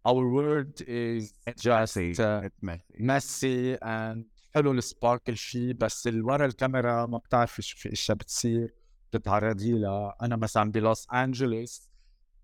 [0.05, 2.49] our world is just uh,
[2.99, 3.77] messy.
[3.83, 8.75] and حلو ال sparkle فيه بس اللي ورا الكاميرا ما بتعرفي شو في إشياء بتصير
[9.13, 11.91] بتتعرضي لها أنا مثلا بلوس انجلوس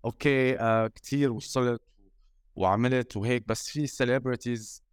[0.05, 1.81] أوكي آه كثير وصلت
[2.55, 4.83] وعملت وهيك بس في celebrities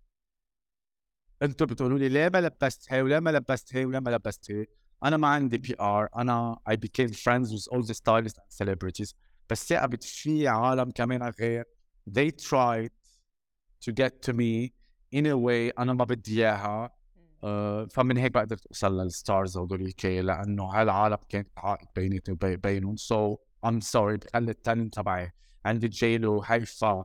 [1.43, 4.67] أنتم بتقولوا لي ليه ما لبست هي وليه ما لبست هي وليه ما لبست هي
[5.05, 9.15] أنا ما عندي PR أنا I became friends with all the stylists and celebrities
[9.51, 11.65] بس ثاقبت في عالم كمان غير.
[12.11, 12.91] They tried
[13.85, 14.73] to get to me
[15.15, 16.91] in a way أنا ما بدي إياها.
[17.45, 23.37] آه، فمن هيك بقدر اوصل لل stars هذوليك لأنه هالعالم كانت عائق بيني وبينهم so
[23.67, 25.33] I'm sorry بخلي ال talent تبعي.
[25.65, 27.05] عندي جيلو هيفا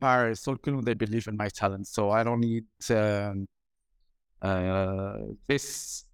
[0.00, 1.86] باريس هول كلهم they believe in my talent.
[1.86, 3.34] So I don't need uh,
[4.42, 5.18] uh,
[5.48, 6.05] this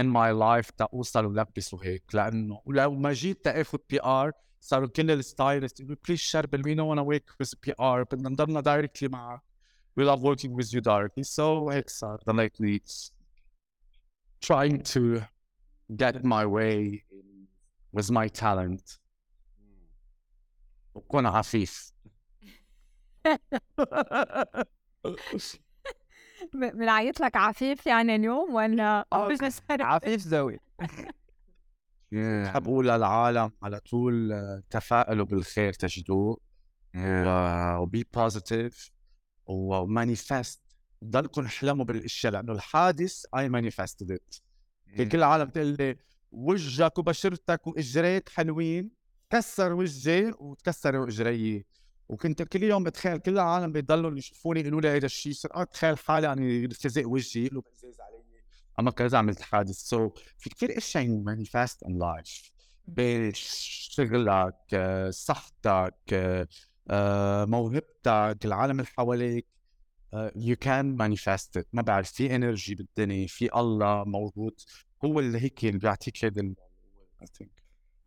[0.00, 5.19] in my life تأوصل ولبس وهيك لأنه ولو ما جيت تاخذ PR صاروا كل ال
[5.19, 9.42] stylist يقولوا please شربل we don't want to work with PR بدنا نضلنا directly معك
[9.98, 11.24] we love working with you directly.
[11.24, 12.82] So هيك صار ضليتني
[14.40, 15.22] trying to
[15.96, 17.04] get my way
[17.92, 18.98] with my talent.
[20.94, 21.92] وكون عفيف
[26.54, 29.06] بنعيط لك عفيف يعني اليوم ولا
[29.84, 30.58] عفيف زوي
[32.12, 34.32] بحب أقول للعالم على طول
[34.70, 36.40] تفائلوا بالخير تجدوه.
[37.80, 38.90] و be positive
[39.46, 40.62] و manifest
[41.04, 44.34] ضلكم احلموا بالأشياء لأنه الحادث I manifested it
[44.96, 45.96] كل العالم تقول لي
[46.32, 48.90] وجهك وبشرتك وإجريك حلوين
[49.30, 51.64] كسر وجهي وتكسر اجري
[52.08, 56.32] وكنت كل يوم بتخيل كل العالم بيضلوا يشوفوني يقولوا لي هذا الشيء صرت اتخيل حالي
[56.32, 58.18] اني يلتزق وجهي يقولوا قزاز علي.
[58.80, 59.76] اما كذا عملت حادث.
[59.76, 62.52] so so, في كثير اشياء manifest in life
[62.86, 64.54] بشغلك
[65.10, 66.48] صحتك
[67.48, 69.46] موهبتك العالم اللي حواليك.
[70.36, 74.60] you can manifest ما بعرف في energy بالدنيا في الله موجود.
[75.04, 76.54] هو اللي هيك اللي بيعطيك هذا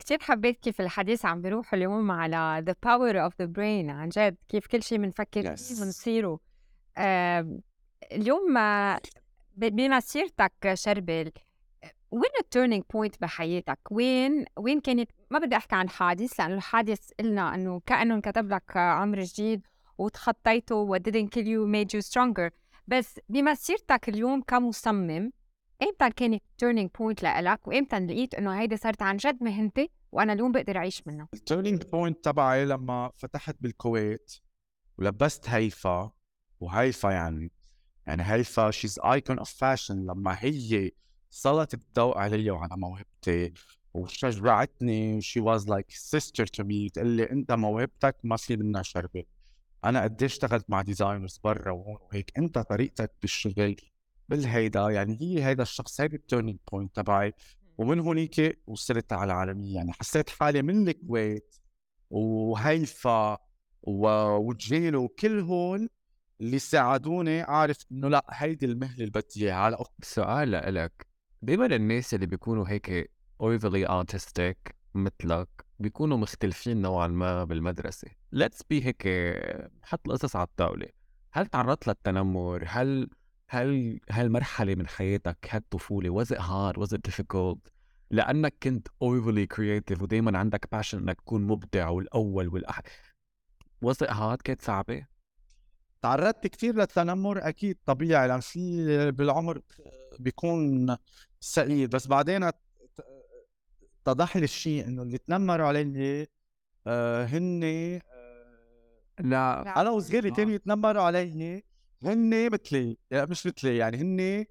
[0.02, 4.38] كثير حبيت كيف الحديث عم بيروح اليوم على the power of the brain عن جد
[4.50, 6.40] كيف كل شيء بنفكر فيه بنصيره
[6.98, 7.60] آه
[8.12, 8.58] اليوم
[9.56, 11.32] بمسيرتك شربل
[12.12, 17.12] وين ال turning point بحياتك؟ وين وين كانت؟ ما بدي أحكي عن حادث لأنه الحادث
[17.20, 22.50] قلنا إنه كأنه انكتب لك عمر جديد وتخطيته و didn't kill you made you stronger.
[22.88, 25.32] بس بمسيرتك اليوم كمصمم
[25.84, 30.52] إمتى كانت turning point لإلك؟ وامتى لقيت إنه هيدي صارت عن جد مهنتي وأنا اليوم
[30.52, 34.32] بقدر أعيش منها؟ ال turning point تبعي لما فتحت بالكويت
[34.98, 36.12] ولبست هيفا
[36.60, 37.52] وهيفا يعني
[38.08, 40.92] يعني هيفا she's icon of fashion لما هي
[41.30, 43.54] سلطت الضوء علي وعلى موهبتي
[43.94, 49.24] وشجعتني she was like sister to me تقول لي أنت موهبتك ما في منها شربل
[49.86, 53.76] أنا قد اشتغلت مع designers برا وهون وهيك أنت طريقتك بالشغل
[54.30, 57.34] بالهيدا يعني هي هيدا الشخص هيدي ال turning point تبعي.
[57.78, 61.56] ومن هونيك وصلت على العالمية يعني حسيت حالي من الكويت
[62.10, 63.38] وهيفا
[63.84, 65.90] وجيلو وكل هون
[66.42, 69.68] اللي ساعدوني أعرف إنه لا هيدي المهنة اللي بدي إياها.
[69.68, 71.08] هلا سؤال لك
[71.42, 73.12] دائما الناس اللي بيكونوا هيك
[73.44, 79.08] overly autistic مثلك بيكونوا مختلفين نوعا ما بالمدرسة let's be هيك
[79.84, 80.88] حط القصص على الطاولة.
[81.32, 83.10] هل تعرضت للتنمر؟ هل
[83.54, 86.78] هل هالمرحلة من حياتك هالطفولة was it hard?
[86.78, 87.72] Was it difficult?
[88.12, 92.82] لأنك كنت overly creative ودايما عندك passion إنك تكون مبدع والأول والأح.
[93.86, 95.06] Was it hard كانت صعبة؟
[96.02, 99.62] تعرضت كثير للتنمر أكيد طبيعي لأن في بالعمر
[100.20, 100.98] بيكون
[101.42, 102.52] ثقيل بس بعدين
[104.08, 106.28] اتضح لي الشيء إنه اللي تنمروا علي
[106.88, 108.02] آه هن آه
[109.20, 109.82] لا.
[109.82, 111.64] أنا وصغيري كانوا يتنمروا علي
[112.04, 114.46] هن مثلي يعني مش مثلي يعني هن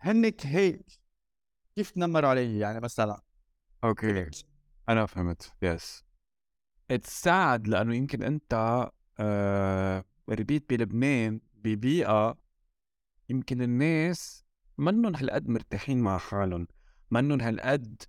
[0.00, 0.86] هن هيك
[1.76, 3.22] كيف تنمروا علي يعني مثلا.
[3.84, 4.30] أوكي
[4.88, 6.04] أنا فهمت yes
[6.90, 8.54] it's sad لأنه يمكن أنت
[9.18, 12.38] آه ربيت بلبنان ببيئة
[13.28, 14.44] يمكن الناس
[14.78, 16.68] منهم هالقد مرتاحين مع حالهم
[17.10, 18.02] منهم هالقد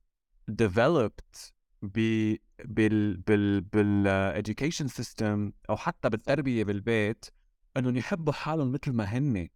[0.52, 7.26] developed ب بال بال بال education system أو حتى بالتربية بالبيت
[7.78, 9.48] أنهم يحبوا حالهم مثل ما هن.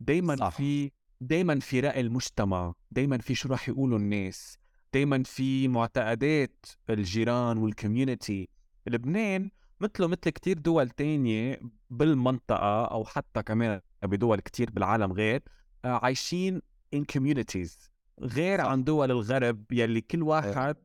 [0.00, 4.58] دائما في دائما في رأي المجتمع دائما في شو راح يقولوا الناس
[4.92, 8.48] دائما في معتقدات الجيران والكوميونتي
[8.86, 9.50] لبنان
[9.80, 15.42] مثله مثل كتير دول تانية بالمنطقة أو حتى كمان بدول كتير بالعالم غير
[15.84, 16.62] آه، عايشين
[16.96, 17.90] in communities.
[18.20, 20.24] غير عن دول الغرب يلي كل إيه.
[20.24, 20.76] واحد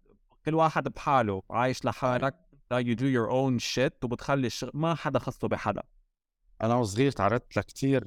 [0.45, 1.43] كل واحد بحاله.
[1.49, 2.35] عايش لحالك.
[2.73, 5.83] you do your own shit وبتخلي الشغل ما حدا خصه بحدا.
[6.61, 8.03] أنا وصغير تعرضت لكثير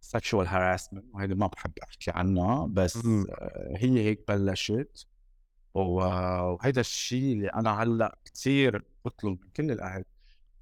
[0.00, 5.06] سكشوال هاراسمنت وهيدي ما بحب أحكي عنها بس آه، هي هيك بلشت.
[5.74, 10.04] وهيدا الشيء اللي أنا هلأ كثير بطلب من كل الأهل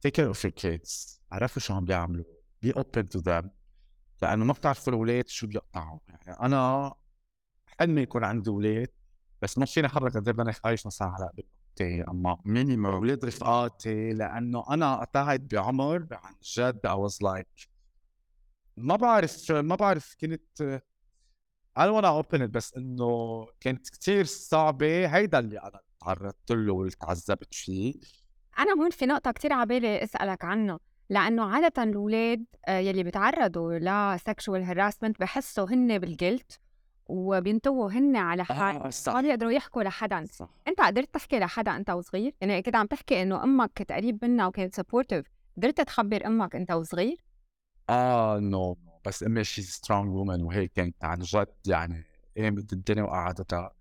[0.07, 2.25] take care of your kids عرفوا شو عم بيعملوا
[2.67, 3.47] be open to them.
[4.23, 5.99] لأنه ما بتعرفوا الاولاد شو بيقطعوا.
[6.09, 6.93] يعني أنا
[7.67, 8.89] حلمي يكون عندي أولاد
[9.43, 11.31] بس ما فيني أحرك قد إيه بدي عايش مثلا على
[11.81, 17.69] بنتي أما مينيمم أولاد رفقاتي لأنه أنا قطعت بعمر عن جد I was like
[18.77, 20.83] ما بعرف ما بعرف كنت
[21.79, 25.07] I don't wanna open it بس إنه كانت كتير صعبة.
[25.17, 27.95] هيدا اللي أنا تعرضت له واللي تعذبت فيه.
[28.59, 30.79] أنا هون في نقطة كتير عبالي أسألك عنها
[31.11, 33.79] لأنه عادة الاولاد آه، يلي بيتعرضوا
[34.15, 36.53] لسكشوال هراسمنت بحسوا هن بالجلد
[37.13, 40.27] وبينطووا هن على حال آه ما بيقدروا يحكوا لحدا.
[40.33, 40.49] صح.
[40.69, 44.47] انت قدرت تحكي لحدا انت وصغير؟ يعني كنت عم تحكي انه أمك كنت قريب منها
[44.47, 45.27] وكانت supportive
[45.57, 47.17] قدرت تخبر أمك انت وصغير؟
[47.91, 52.05] آه no بس أمي she strong woman وهيك كانت عن جد يعني
[52.37, 53.75] قامت الدنيا وقعدتها.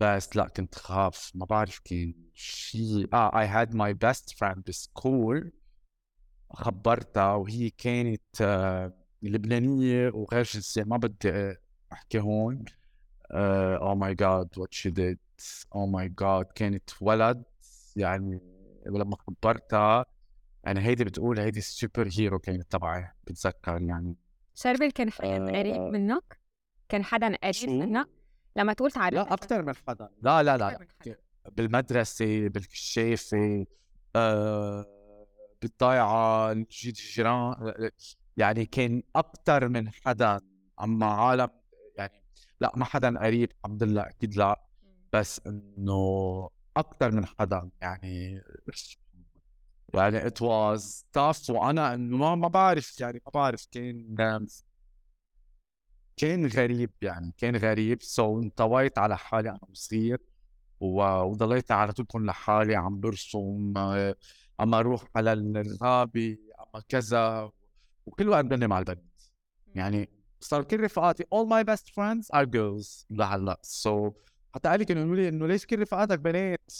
[0.00, 4.80] بس لا كنت خاف ما بعرف كان شيء آه I had my best friend ب
[4.80, 5.52] school
[6.50, 11.56] خبرتها وهي كانت آه لبنانية وغير جنسية ما بدي
[11.92, 12.64] أحكي هون.
[13.30, 15.18] oh my God what she did
[15.74, 17.42] oh my God كانت ولد
[17.96, 18.40] يعني
[18.86, 20.04] ولما خبرتها
[20.64, 24.16] يعني هيدي بتقول هيدي ال super hero كانت تبعي بتذكر يعني.
[24.54, 25.90] شربل كان حدا قريب آه.
[25.90, 26.40] منك؟
[26.88, 28.08] كان حدا قريب؟ منك؟
[28.56, 30.08] لما تقول تعرف لا أكثر من حدا.
[30.22, 30.86] لا لا لا.
[31.52, 33.66] بالمدرسة بالكشافة
[34.16, 34.86] آه
[35.62, 37.90] بالضيعة جيت الجيران.
[38.36, 40.40] يعني كان أكثر من حدا
[40.80, 41.48] أما عالم
[42.62, 44.60] لا ما حدا قريب الحمد لله أكيد لا.
[45.12, 48.42] بس إنه أكثر من حدا يعني
[49.94, 54.16] يعني it was tough وأنا إنه ما ما بعرف يعني ما بعرف كان
[56.16, 58.02] كان غريب يعني كان غريب.
[58.02, 60.18] سو انطويت على حالي أنا صغير
[60.80, 63.72] و- وضليت على طول كون لحالي عم برسم
[64.60, 67.50] اما أروح على الغابة اما كذا
[68.06, 69.22] وكل وقت بني مع البنات.
[69.74, 70.08] يعني
[70.44, 73.06] صار كل رفقاتي all my best friends are girls.
[73.10, 74.12] لهلا so
[74.54, 76.72] حتى أهلي كانوا يقولوا لي إنه ليش كل رفقاتك بنات؟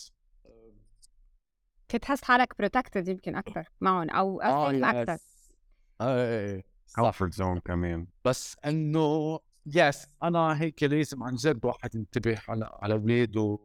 [1.90, 5.52] كنت تحس حالك protected يمكن أكثر معهم أو آه safe أكثر yes
[6.00, 6.64] إيه
[6.96, 8.06] comfort zone كمان.
[8.24, 13.58] بس إنه يس أنا هيك لازم عن جد واحد ينتبه على على أولاده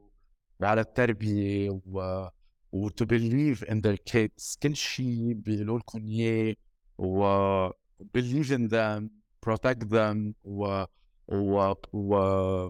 [0.59, 2.27] وعلى التربية و
[2.71, 4.57] و to believe in their kids.
[4.63, 6.55] كل شيء بيقولوا لكم إياه
[6.97, 7.69] و
[8.17, 9.16] believe in them.
[9.47, 10.85] Protect them و
[11.27, 12.69] و و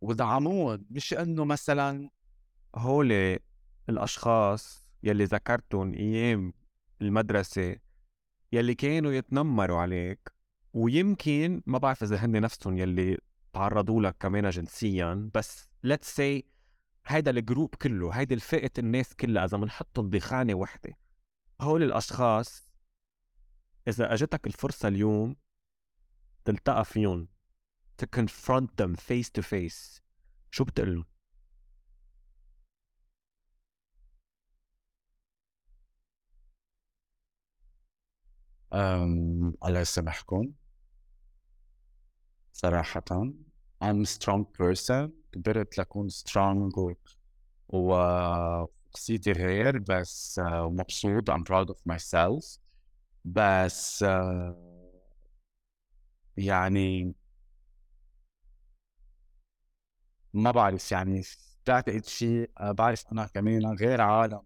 [0.00, 2.10] ودعموهم مش إنه مثلا
[2.74, 3.38] هول
[3.88, 6.52] الأشخاص يلي ذكرتهم أيام
[7.02, 7.76] المدرسة
[8.52, 10.32] يلي كانوا يتنمروا عليك
[10.74, 13.18] ويمكن ما بعرف إذا هن نفسهم يلي
[13.52, 16.42] تعرضوا لك كمان جنسيا بس let's say
[17.06, 20.92] هيدا الجروب كله هيدي الفئة الناس كلها إذا بنحطهم بخانة وحدة
[21.60, 22.72] هول الأشخاص
[23.88, 25.36] إذا أجتك الفرصة اليوم
[26.44, 27.28] تلتقى فيهم.
[28.02, 30.00] to confront them face to face.
[30.50, 31.04] شو بتقول لهم؟
[38.72, 40.52] أم الله يسامحكم
[42.52, 43.04] صراحة
[43.82, 45.10] I'm strong person.
[45.32, 46.72] كبرت لأكون strong
[47.68, 47.94] و
[48.90, 51.30] شخصيتي غير بس مبسوط.
[51.30, 52.58] I'm proud of myself.
[53.24, 54.71] بس آه،
[56.42, 57.14] يعني
[60.34, 61.22] ما بعرف يعني
[61.66, 64.42] بعتقد شيء آه، بعرف أنا كمان غير عالم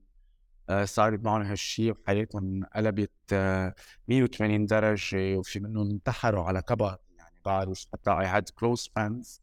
[0.71, 3.75] آه، صار معهم هالشيء وحياتهم قلبت آه،
[4.09, 8.11] 180 درجة وفي منهم انتحروا على كبر يعني بعرف حتى
[8.43, 9.41] had close friends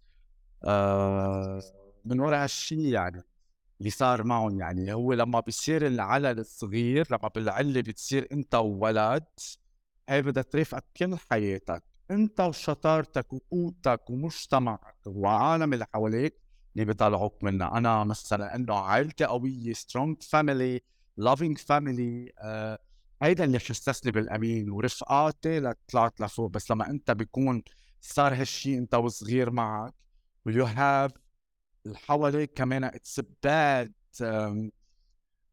[0.65, 1.61] آه،
[2.05, 3.23] من وراء هالشيء يعني
[3.79, 9.25] اللي صار معهم يعني هو لما بيصير العلل الصغير لما بالعلة بتصير أنت وولد
[10.09, 11.83] هي بدها ترافقك كل حياتك.
[12.11, 16.39] انت وشطارتك وقوتك ومجتمعك وعالم اللي حواليك
[16.75, 20.81] اللي بيطلعوك منها أنا مثلا إنه عائلتي قوية strong family
[21.17, 22.31] loving family
[23.21, 26.49] هيدا اللي حسسني بالامان ورفقاتي لطلعت لفوق.
[26.51, 27.63] بس لما أنت بيكون
[28.01, 29.93] صار هالشيء أنت وصغير معك
[30.45, 31.11] و you have
[31.85, 33.93] اللي حواليك كمان it's bad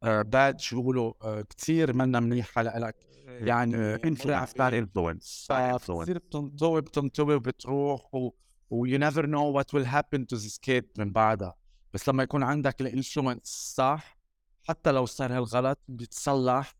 [0.03, 2.97] bad شو بيقولوا كثير منا منيحه لك
[3.27, 5.87] يعني influence bad influence bad influence.
[5.87, 8.31] فبتصير بتنطوي بتنطوي وبتروح و,
[8.71, 11.55] و you never know what will happen to this kid من بعدها.
[11.95, 14.19] بس لما يكون عندك الانفلونس صح؟
[14.63, 16.75] حتى لو صار هالغلط بيتصلح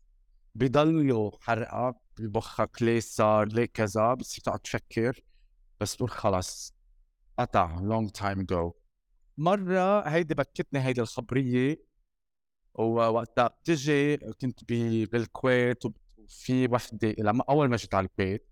[0.55, 5.19] بضله حرقة بمخك ليه صار ليه كذا بتصير تقعد تفكر.
[5.79, 6.73] بس تقول خلص
[7.39, 8.71] قطع long time ago.
[9.37, 11.90] مرة هيدي بكتني هيدي الخبرية
[12.75, 18.47] ووقتها بتجي كنت ب- بالكويت وفي وحدة لما أول ما جيت على البيت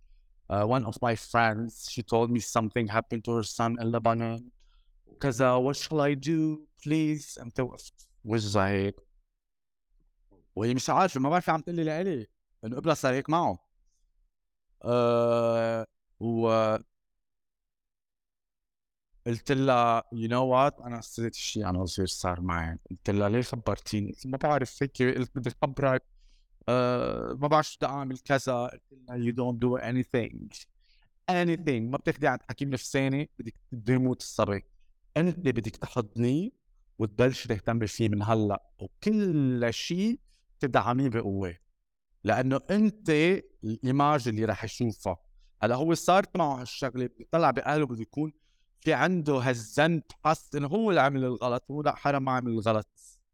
[0.54, 4.42] uh, one of my friends she told me something happened to her son in Lebanon.
[5.22, 7.38] كذا what shall I do please?
[7.60, 8.10] وقفت.
[8.26, 8.96] وجهها هيك
[10.56, 12.28] وهي مش عارفة ما بعرف عم تقول لي لإلي
[12.66, 13.60] إنه قبلها صار هيك معه.
[14.84, 15.86] أه
[16.20, 16.76] و
[19.30, 23.42] قلت لها you know what أنا حسيت شيء عن وزير صار معي؟ قلت لها ليه
[23.42, 26.04] خبرتيني؟ ما بعرف هيك قلت بدي خبرك
[26.70, 28.68] أه ما بعرف شو بدي أعمل كذا.
[28.68, 30.54] قلت لها you don't do anything
[31.30, 33.56] anything ما بتاخدي عند حكيم نفساني بدك
[33.90, 34.64] يموت الصبي.
[35.18, 36.50] أنت بدك تحضنيه
[37.00, 38.64] وتبلش تهتم فيه من هلأ.
[38.80, 40.20] وكل شيء
[40.60, 41.56] تدعميه بقوة.
[42.24, 43.10] لأنه أنت
[43.64, 45.18] ال image اللي راح يشوفها
[45.62, 48.34] هلأ هو صارت معه هالشغلة بيطلع بقلبه بده يكون
[48.82, 52.88] في عنده هالذنب حس إنه هو اللي عمل الغلط هو لا حرام ما عمل الغلط.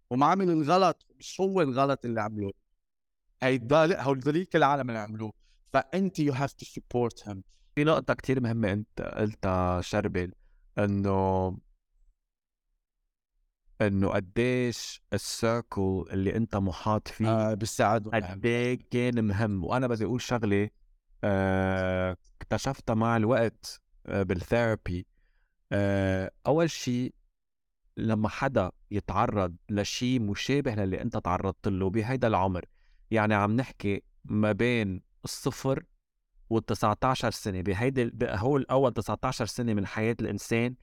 [0.10, 2.52] وما عمل الغلط مش هو الغلط اللي عمله
[3.44, 5.34] هيدا هوليك العالم اللي عملوه
[5.74, 7.44] فأنت you have to support him
[7.76, 10.32] في نقطة كتير مهمة أنت قلتها شربل
[10.78, 11.58] إنه
[13.82, 19.64] إنه قديش ال circle اللي أنت محاط فيه آه بيساعدوا قد إيه كان مهم.
[19.64, 20.70] وأنا بدي أقول شغلة
[21.24, 25.06] آه، اكتشفتها مع الوقت آه، بال therapy
[25.72, 27.14] آه، أول شيء
[27.98, 32.66] لما حدا يتعرض لشيء مشابه للي أنت تعرضت له بهيدا العمر
[33.12, 35.84] يعني عم نحكي ما بين الصفر
[36.50, 40.76] وال 19 سنة بهيدي هو الأول 19 سنة من حياة الإنسان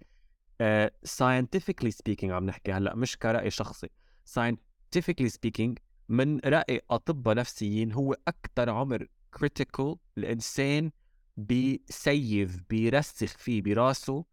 [0.63, 3.89] uh, scientifically speaking عم نحكي هلأ مش كرأي شخصي
[4.35, 5.75] scientifically speaking
[6.09, 9.07] من رأي أطباء نفسيين هو أكثر عمر
[9.37, 10.91] critical الإنسان
[11.37, 14.25] بيسيف بيرسخ فيه براسه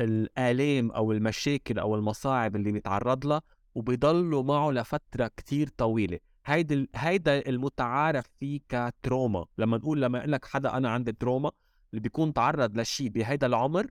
[0.00, 3.42] الآلام أو المشاكل أو المصاعب اللي بيتعرض لها
[3.74, 6.18] وبيضلوا معه لفترة كتير طويلة.
[6.46, 9.46] هيدا هيدا المتعارف فيه ك trauma.
[9.58, 11.50] لما نقول لما لك حدا أنا عندي trauma
[11.90, 13.86] اللي بيكون تعرض لشيء بهيدا العمر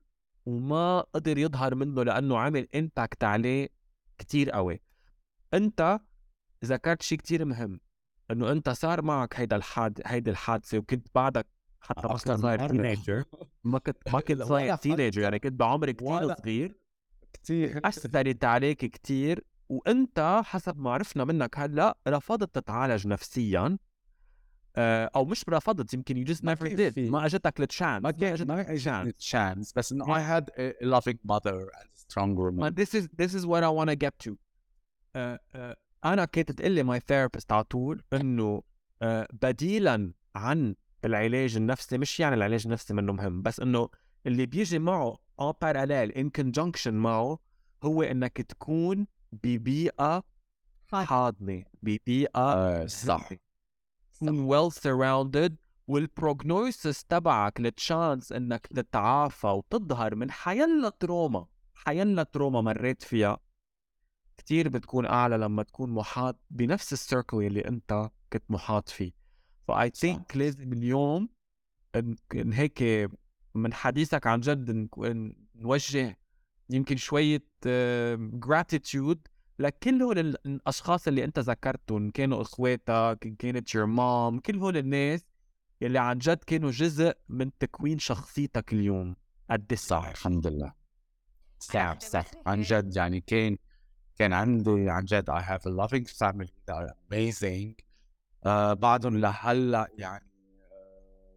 [0.46, 3.70] وما قدر يظهر منه لأنه عمل impact عليه
[4.18, 4.82] كتير قوي.
[5.54, 6.00] أنت
[6.66, 7.80] ذكرت شيء كتير مهم
[8.32, 11.48] إنه أنت صار معك هيدا الحاد هيدي الحادثة وكنت بعدك
[11.86, 13.24] حتى ما كنت صاير teenager.
[13.64, 16.76] ما كنت ما كنت صاير teenager يعني كنت بعمر كتير صغير
[17.34, 19.46] كثير اثرت عليك كتير.
[19.70, 23.78] وأنت حسب ما عرفنا منك هلأ رفضت تتعالج نفسيا.
[24.78, 28.48] آه، أو مش رفضت يمكن you just never did ما أجتك ال chance ما كان
[28.48, 32.74] ما اجتني chance بس إنه I had a loving mother and a strong woman.
[32.74, 34.36] this is this is what I want to get to.
[35.16, 35.76] آه، آه،
[36.06, 38.64] أنا كنت تقول لي my therapist على طول إنه
[39.34, 40.76] بديلا عن
[41.06, 43.90] العلاج النفسي مش يعني العلاج النفسي منه مهم بس إنه
[44.28, 47.40] اللي بيجي معه in parallel in conjunction معه
[47.84, 50.24] هو إنك تكون ببيئة
[51.06, 53.30] حاضنة ببيئة صح.
[54.14, 55.56] تكون well surrounded
[55.88, 61.46] وال prognosis تبعك ال chance إنك تتعافى وتظهر من حيلا trauma
[61.76, 63.40] حيلا trauma مريت فيها.
[64.38, 69.12] كتير بتكون أعلى لما تكون محاط بنفس ال circle اللي أنت كنت محاط فيه.
[69.68, 71.30] ف I think لازم اليوم
[71.96, 73.10] إن هيك
[73.56, 74.90] من حديثك عن جد
[75.56, 76.18] نوجه
[76.70, 77.44] يمكن شوية
[78.18, 79.28] gratitude
[79.60, 85.26] لكل هول الأشخاص اللي أنت ذكرتهم كانوا إخواتك كانت your mom كل هول الناس
[85.82, 89.16] يلي عن جد كانوا جزء من تكوين شخصيتك اليوم.
[89.52, 90.74] قد صح الحمد لله.
[91.60, 92.26] صح صح.
[92.46, 93.58] عن جد يعني كان
[94.16, 97.76] كان عندي عن جد I have a loving family that are amazing.
[98.46, 100.32] Uh, بعدهم لهلا يعني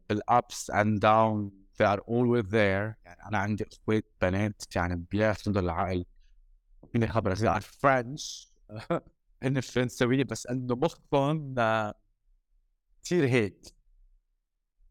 [0.09, 1.51] بال ups and down
[1.83, 2.95] they are always there.
[3.05, 6.05] يعني أنا عندي إخوات بنات يعني بياخذوا العقل.
[6.93, 8.53] فيني خبرك على French
[9.43, 11.55] هن فرنساوية بس إنه مخهم
[13.05, 13.75] كثير هيك.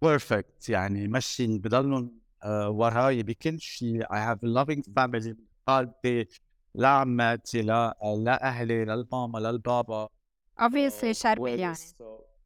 [0.01, 3.24] perfect يعني مشي بضلهم uh, وراي.
[3.24, 5.36] بكل شيء I have a loving family.
[5.68, 6.28] خالتي
[6.76, 10.09] لا عماتي لا أهلي لا الماما لا البابا.
[10.61, 11.77] Obviously شربل يعني.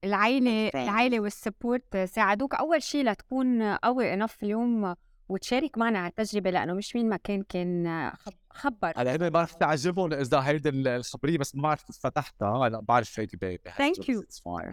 [0.04, 2.56] العيلة العيلة وال support ساعدوك.
[2.56, 4.96] أول شيء لتكون قوي enough اليوم
[5.30, 8.12] وتشارك معنا على التجربة لأنه مش مين ما كان كان
[8.50, 8.94] خبر.
[8.98, 12.68] هلا ما بعرف تعجبهم إذا هيدي الخبرية بس ما بعرف فتحتها.
[12.68, 14.24] هلا بعرف هيدي baby thank you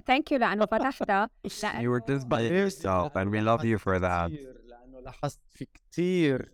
[0.07, 1.31] thank you لأنه فتحتها.
[1.83, 4.31] You were this by yourself and we love you for that.
[4.67, 6.53] لأنه لاحظت في كثير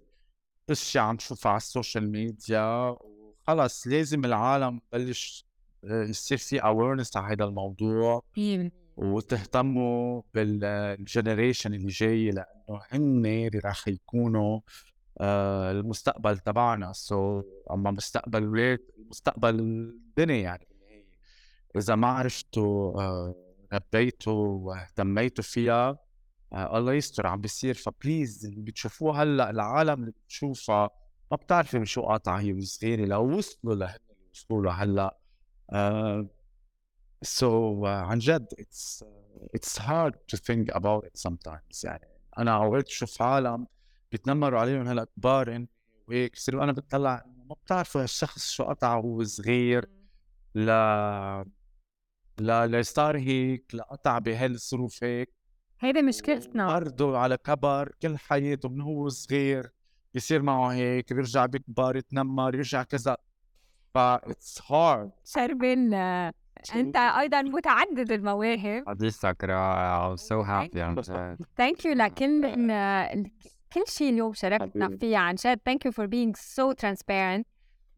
[0.71, 2.97] اشياء عم تشوفها على ال social media.
[3.01, 5.54] وخلص لازم العالم بلش آه،
[5.91, 8.23] يصير في awareness على هذا الموضوع
[8.97, 14.61] وتهتموا بال generation اللي جاي لأنه هن اللي راح يكونوا
[15.21, 16.93] آه المستقبل تبعنا.
[16.93, 18.79] so so, أما مستقبل الاولاد
[19.11, 20.69] مستقبل الدنيا يعني.
[21.77, 23.35] إذا ما عرفتوا آه
[23.73, 25.99] ربيته واهتميتوا فيها
[26.53, 27.75] آه الله يستر عم بيصير.
[27.75, 30.91] ف please اللي بتشوفوه هلأ العالم اللي بتشوفها
[31.31, 33.99] ما بتعرفي من شو قاطعه هي وصغيره لو وصلوا لهن
[34.35, 35.24] وصلوا له هلا آه
[37.23, 41.85] so so, عن جد it's uh, it's hard to think about it sometimes.
[41.85, 42.09] يعني
[42.39, 43.67] أنا اوقات بشوف عالم
[44.13, 45.67] بيتنمروا عليهم هلا كبار
[46.09, 49.89] وهيك بصيروا أنا بتطلع ما بتعرفوا هالشخص شو قطع وهو صغير
[50.55, 51.45] لا
[52.39, 55.35] لا لصار هيك لقطع بهالظروف هيك.
[55.81, 56.67] هيدي مشكلتنا.
[56.67, 59.73] برضه على كبر كل حياته من هو صغير
[60.15, 63.17] يصير معه هيك بيرجع بيكبر يتنمر يرجع كذا.
[63.95, 66.33] ف it's hard شربل آه،
[66.75, 68.85] أنت أيضا متعدد المواهب.
[68.89, 72.43] حديثك رائع I'm so happy جد thank you لكل
[73.73, 74.99] كل شيء اليوم شاركتنا حبيبي.
[75.07, 75.61] فيه عن جد.
[75.65, 77.47] thank you for being so transparent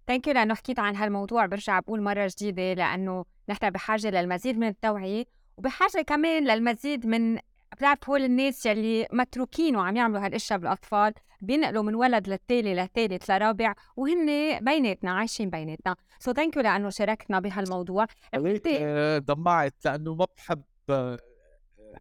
[0.06, 1.46] thank you لأنه حكيت عن هالموضوع.
[1.46, 5.24] برجع بقول مرة جديدة لأنه نحن بحاجة للمزيد من التوعية
[5.56, 7.38] وبحاجة كمان للمزيد من
[7.76, 13.74] بتعرف هول الناس يلي متروكين وعم يعملوا هالأشياء بالأطفال بينقلوا من ولد للتالي للثالث لرابع
[13.96, 14.26] وهن
[14.64, 15.96] بيناتنا عايشين بيناتنا.
[16.18, 18.06] so thank you لأنه شاركتنا بهالموضوع.
[18.34, 21.18] هيك آه، دمعت لأنه ما بحب آه،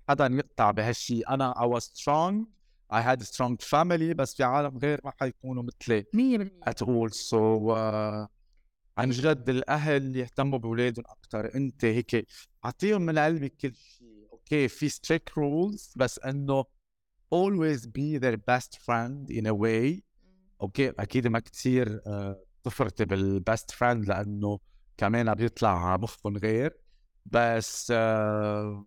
[0.09, 2.45] حدا يقطع بهالشيء أنا I was strong.
[2.93, 7.09] I had a strong family بس في عالم غير ما حيكونوا مثلي 100% at all.
[7.09, 8.27] So uh,
[8.97, 12.27] عن جد الأهل يهتموا باولادهم أكثر أنت هيك
[12.65, 14.14] أعطيهم من قلبك كل شيء
[14.45, 16.63] okay في strict rules بس انه
[17.35, 20.01] always be their best friend in a way.
[20.61, 22.01] okay أكيد ما كثير
[22.63, 24.59] تفرطي بال best friend لأنه
[24.97, 26.77] كمان بيطلع مخهم غير.
[27.25, 28.85] بس آه،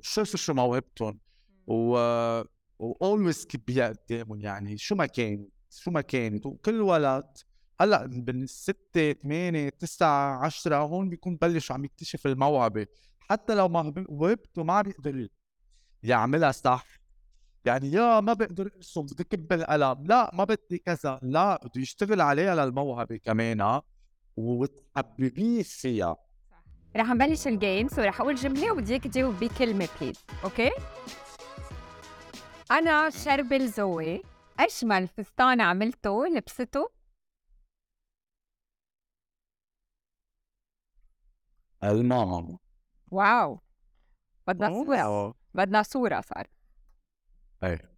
[0.00, 1.20] شوفوا شو موهبتهم؟
[1.66, 2.42] و
[2.80, 4.78] always كبيها قدامهم يعني.
[4.78, 7.36] شو ما كان شو ما كانت وكل ولد
[7.80, 12.86] هلأ من ستة ثمانية تسعة عشرة هون بيكون بلش عم يكتشف الموهبة.
[13.30, 15.28] حتى لو موهبته ما بيقدر
[16.02, 16.86] يعملها صح.
[17.64, 22.20] يعني يا ما بقدر ارسم بدي كب القلم لا ما بدي كذا لا بده يشتغل
[22.20, 23.80] عليها للموهبة كمان
[24.36, 26.16] وتحببيه فيها.
[26.96, 30.70] رح نبلش ال game so رح أقول جملة وبدي إياك تجاوب بكلمة please okay
[32.70, 34.22] أنا شربل زوي
[34.58, 36.90] اجمل فستان عملته؟ لبسته؟
[41.84, 42.58] الماما
[43.10, 43.60] واو
[44.46, 46.46] بدنا صورة بدنا صورة صار
[47.62, 47.90] إيه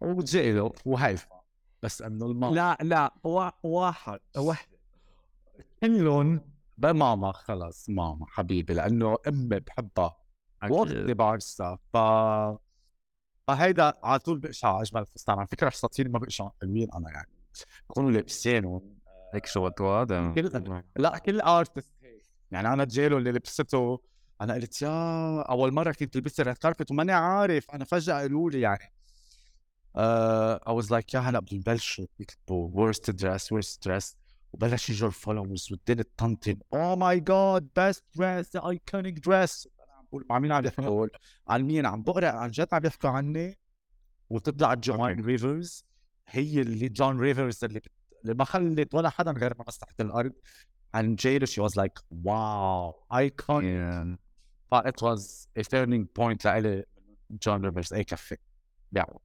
[0.00, 1.42] وجيله وهيفا
[1.82, 4.78] بس انه الماما لا لا وا- واحد وحده
[5.80, 6.40] كلهم
[6.78, 10.16] بماما خلص ماما حبيبي لأنه امي بحبها
[10.70, 11.96] واختي بعرسها ف
[13.48, 17.28] فهيدا على طول بقشع اجمل فستان على فكره حصتين ما بقشع حلوين أنا يعني
[17.90, 18.98] بكونوا لابسينهم
[19.34, 24.00] هيك شو تواضع كل لا كل artist هيك يعني أنا جيلو اللي لبسته
[24.42, 27.70] أنا قلت يا أول مرة كنت لبست red carpet وماني عارف.
[27.70, 28.92] أنا فجأة قالوا لي يعني.
[30.66, 34.16] I was like يا هلا بدهم يبلشوا يكتبوا worst dress worst dress.
[34.52, 39.66] وبلش يجوا ال followers والدنيا تطنطن oh my god best dress the iconic dress.
[39.80, 41.06] أنا عم بقول مع مين عم يحكوا
[41.48, 43.58] عن مين عم بقرأ؟ عن جد عم يحكوا عني.
[44.30, 45.84] وتطلع جون ريفرز
[46.28, 47.80] هي اللي جون ريفرز اللي.
[48.22, 50.32] اللي ما خلت ولا حدا غير ما مسحت الأرض.
[50.94, 54.18] عن جيلو she was like wow iconic
[54.80, 56.84] it was a turning point لإلي
[57.30, 58.36] جون ريفرز اي كفي؟
[58.92, 59.18] بيعوا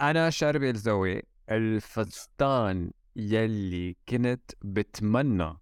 [0.00, 5.56] أنا شربي الزوي الفستان يلي كنت بتمنى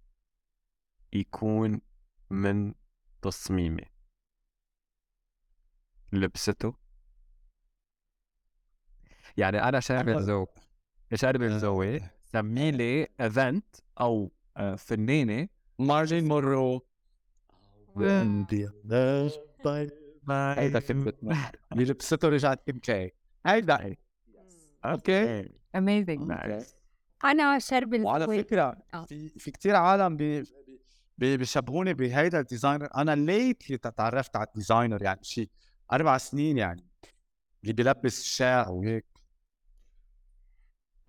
[1.13, 1.81] يكون
[2.29, 2.73] من
[3.21, 3.85] تصميمي.
[6.13, 6.73] لبسته.
[9.37, 10.47] يعني أنا شاربي أنا- الزوي
[11.13, 15.47] شاربي الزوي سمي لي ايفنت أو آه، فنانة.
[15.79, 16.85] مارلين مورو
[17.95, 18.45] When
[20.29, 21.13] هيدا بتمنى
[21.71, 23.11] اللي لبسته رجعت كيم كي
[23.45, 23.95] هيدا
[24.85, 25.49] أوكي.
[25.75, 26.31] اميزنج
[27.25, 29.05] أنا شربل وعلى فكرة آه.
[29.05, 30.43] في في كثير عالم بي
[31.17, 32.89] بي بيشبهوني بهيدا الديزاينر.
[32.95, 35.49] أنا ليتلي تعرفت على الديزاينر يعني شيء
[35.91, 36.85] أربع سنين يعني
[37.63, 39.05] اللي بيلبس شاع وهيك.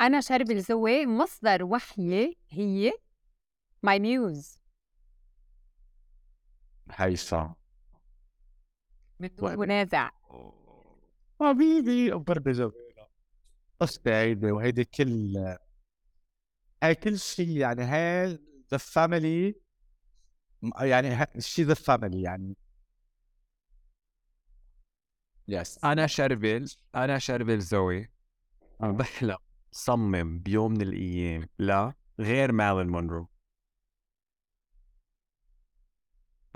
[0.01, 2.93] أنا شربل زوي مصدر وحيي هي
[3.83, 4.59] my muse
[6.91, 7.55] هيفا
[9.20, 10.11] من دون منازع
[11.41, 13.09] حبيبي برضه جميلة
[13.82, 15.37] أختي هيدي وهيدي كل
[16.82, 18.39] هاي كل شيء يعني هاي
[18.71, 19.55] the family
[20.80, 22.57] يعني شيء the family يعني.
[25.49, 28.11] yes أنا شربل أنا شربل زوي.
[28.80, 29.37] عم بحلم
[29.72, 33.28] صمم بيوم من الأيام لا غير مارلين مونرو.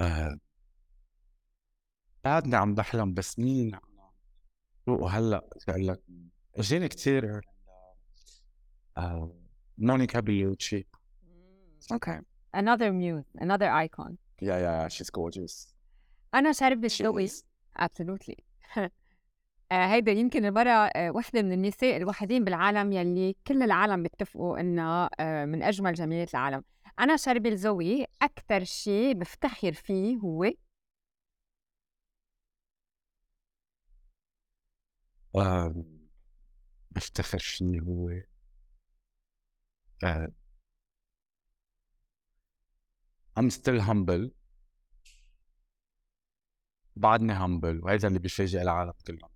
[0.01, 0.39] آه.
[2.25, 3.79] بعدني عم بحلم بسنين.
[4.87, 6.03] وهلأ بقول لك
[6.57, 7.41] اجاني كثير
[8.99, 9.35] آه،
[9.79, 10.87] مونيكا بيوتشي
[11.93, 12.21] okay
[12.57, 13.43] another muse.
[13.43, 14.13] Another icon.
[14.43, 15.75] yeah yeah she's gorgeous.
[16.35, 17.29] أنا شربل زوي
[17.79, 18.35] absolutely.
[19.73, 25.11] آه، هيدا يمكن المرة آه، وحدة من النساء الوحيدين بالعالم يلي كل العالم بيتفقوا انها
[25.21, 26.65] آه، من أجمل جميلات العالم.
[27.01, 30.45] أنا شربي الزوي أكثر شيء بفتخر فيه هو
[36.91, 38.11] بفتخر فيه هو
[40.05, 40.29] آه،
[43.39, 44.31] I'm still humble.
[46.97, 49.31] بعدني humble وهذا اللي بيفاجئ العالم كلهم.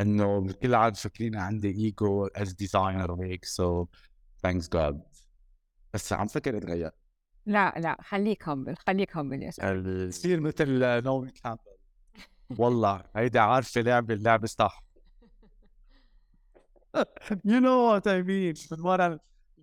[0.00, 3.86] إنه كل العالم فاكرين عندي ego as designer وهيك so
[4.42, 5.02] thanks جاد
[5.94, 6.90] بس عم فكر اتغير
[7.46, 11.60] لا لا خليك humble خليك humble يا شباب تصير مثل نعومي كامبل
[12.58, 14.84] والله هيدي عارفة لعبه اللعبه صح.
[17.50, 18.72] You know what I mean.
[18.72, 19.18] من ورا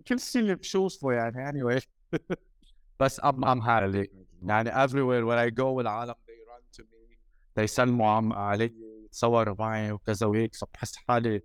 [0.08, 1.84] كل شيء اللي بشوفه يعني anyway.
[3.00, 4.08] بس I'm I'm happy.
[4.42, 7.16] يعني everywhere where I go العالم they run to me.
[7.56, 8.74] They يسلموا عم علي
[9.04, 10.54] يتصوروا معي وكذا وهيك.
[10.54, 11.42] فبحس حالي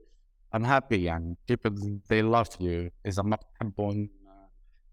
[0.56, 1.38] I'm happy يعني.
[1.52, 1.72] People
[2.10, 2.92] they love you.
[3.06, 4.10] إذا ما بتحبهم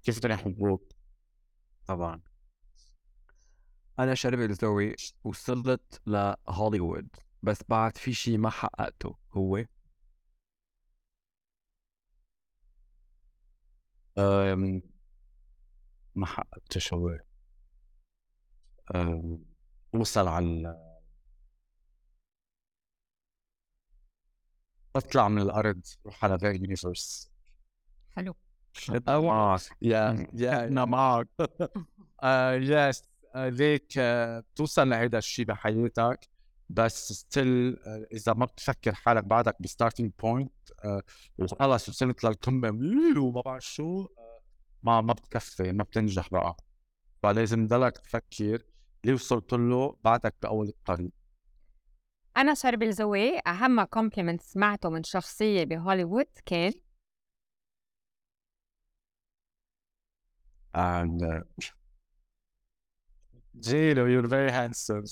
[0.05, 0.93] كيف بدهم يحبوك
[1.87, 2.21] طبعا.
[3.99, 4.95] أنا شرب الزوي
[5.25, 7.09] وصلت لهوليوود
[7.43, 9.65] بس بعد في شيء ما حققته هو؟
[14.19, 14.83] أم،
[16.15, 17.19] ما حققتش هو.
[18.95, 19.45] أم،
[19.95, 20.77] وصل على
[24.95, 27.31] بطلع من الأرض روح على غير universe
[28.17, 28.35] حلو.
[29.09, 31.29] معك yeah yeah أنا معك
[32.63, 33.03] yes
[33.35, 36.29] like آه، توصل لهيدا الشيء بحياتك
[36.69, 37.77] بس still
[38.13, 40.53] إذا ما بتفكر حالك بعدك ب starting point
[41.39, 42.69] وخلص وصلت للقمة
[43.19, 44.41] وما بعرف شو آه،
[44.83, 46.57] ما ما بتكفي ما بتنجح بقى.
[47.23, 48.63] فلازم تضلك تفكر
[49.05, 51.11] اللي وصلت له بعدك بأول الطريق.
[52.37, 56.73] أنا شرب الزوي أهم كومبلمنت سمعته من شخصية بهوليوود كان
[60.74, 61.40] and uh,
[63.60, 65.06] Jilo, you're very handsome.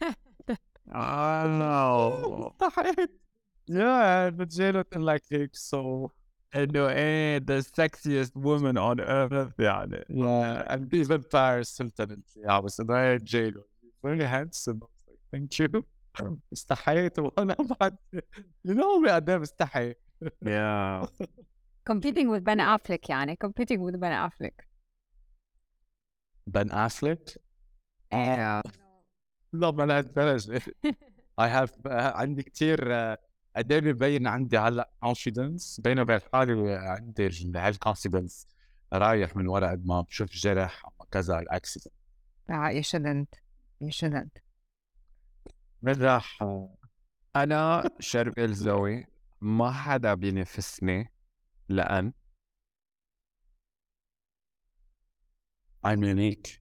[0.93, 3.07] I know مستحيل
[3.69, 6.09] yeah but Jilo can like هيك so
[6.55, 12.79] انه ايه the sexiest woman on earth يعني yeah and even Paris Hilton yeah بس
[12.79, 13.63] انه هي Jilo
[14.05, 15.83] very handsome I was like thank you
[16.53, 17.97] استحيت وانا بعد
[18.67, 19.93] you know me قد ايه بستحي
[20.45, 21.05] yeah
[21.89, 24.65] competing with Ben Affleck يعني competing with Ben Affleck
[26.46, 27.36] Ben Affleck?
[28.12, 28.62] Yeah.
[29.52, 30.02] لا ما
[31.40, 32.92] I have uh, عندي كثير
[33.56, 38.46] قد إيه ببين عندي هلأ confidence بيني وبين حالي عندي هالكونفدنس
[38.92, 41.94] رايح من ورا قد ما بشوف جرح كذا الاكسيدنت
[42.50, 43.38] Ah, you shouldn't
[43.84, 44.42] you shouldn't.
[45.82, 46.38] من راح
[47.36, 49.06] أنا شرب الزوي
[49.40, 51.12] ما حدا بينافسني
[51.68, 52.12] لأن
[55.84, 56.60] I'm unique.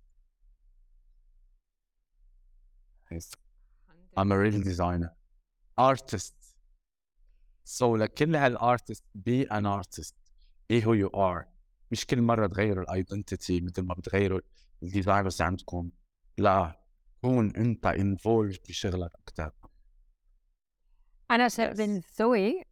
[4.18, 5.12] I'm a real designer.
[5.78, 6.34] Artist.
[7.64, 10.16] So لكل هال artist be an artist.
[10.70, 11.48] Be who you are.
[11.92, 14.40] مش كل مرة تغيروا ال identity مثل ما بتغيروا
[14.84, 15.92] ال designers عندكم.
[16.38, 16.82] لا.
[17.22, 19.52] كون أنت involved بشغلك أكثر
[21.32, 22.64] أنا شربل زوي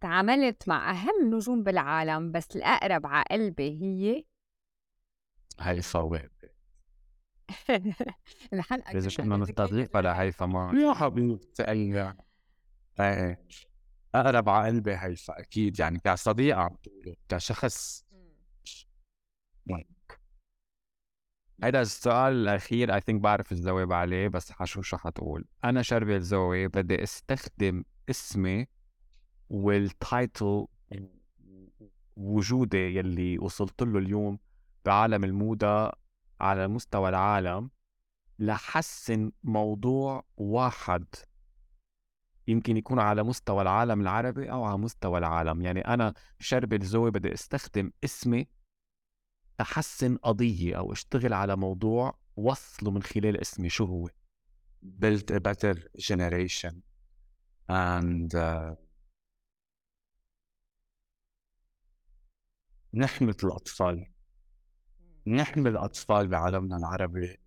[0.00, 4.24] تعاملت مع أهم نجوم بالعالم بس الأقرب على قلبي هي
[5.60, 6.30] هاي صواب
[8.52, 12.16] الحلقة إذا كنا نستضيف ولا هيفا ما يا حبيبتي أيوه.
[13.00, 13.46] إيه
[14.14, 18.04] أقرب على قلبي هيفا أكيد يعني كصديقة عم تقوله كشخص.
[21.62, 26.68] هيدا السؤال الأخير I think بعرف الجواب عليه بس حشوف شو حتقول أنا شربل زوي
[26.68, 28.66] بدي أستخدم اسمي
[29.50, 30.66] وال title
[32.16, 34.38] وجودي يلي وصلت له اليوم.
[34.84, 35.92] بعالم الموضة
[36.40, 37.70] على مستوى العالم
[38.38, 41.04] لحسن موضوع واحد
[42.48, 45.62] يمكن يكون على مستوى العالم العربي أو على مستوى العالم.
[45.62, 48.48] يعني أنا شربي الزوي بدي أستخدم اسمي
[49.58, 53.68] تحسن قضية أو أشتغل على موضوع وصله من خلال اسمي.
[53.68, 54.08] شو هو؟
[54.84, 56.74] Build a better generation
[57.70, 58.76] and uh,
[62.94, 64.13] نحمي الأطفال.
[65.26, 67.38] نحمي الأطفال بعالمنا العربي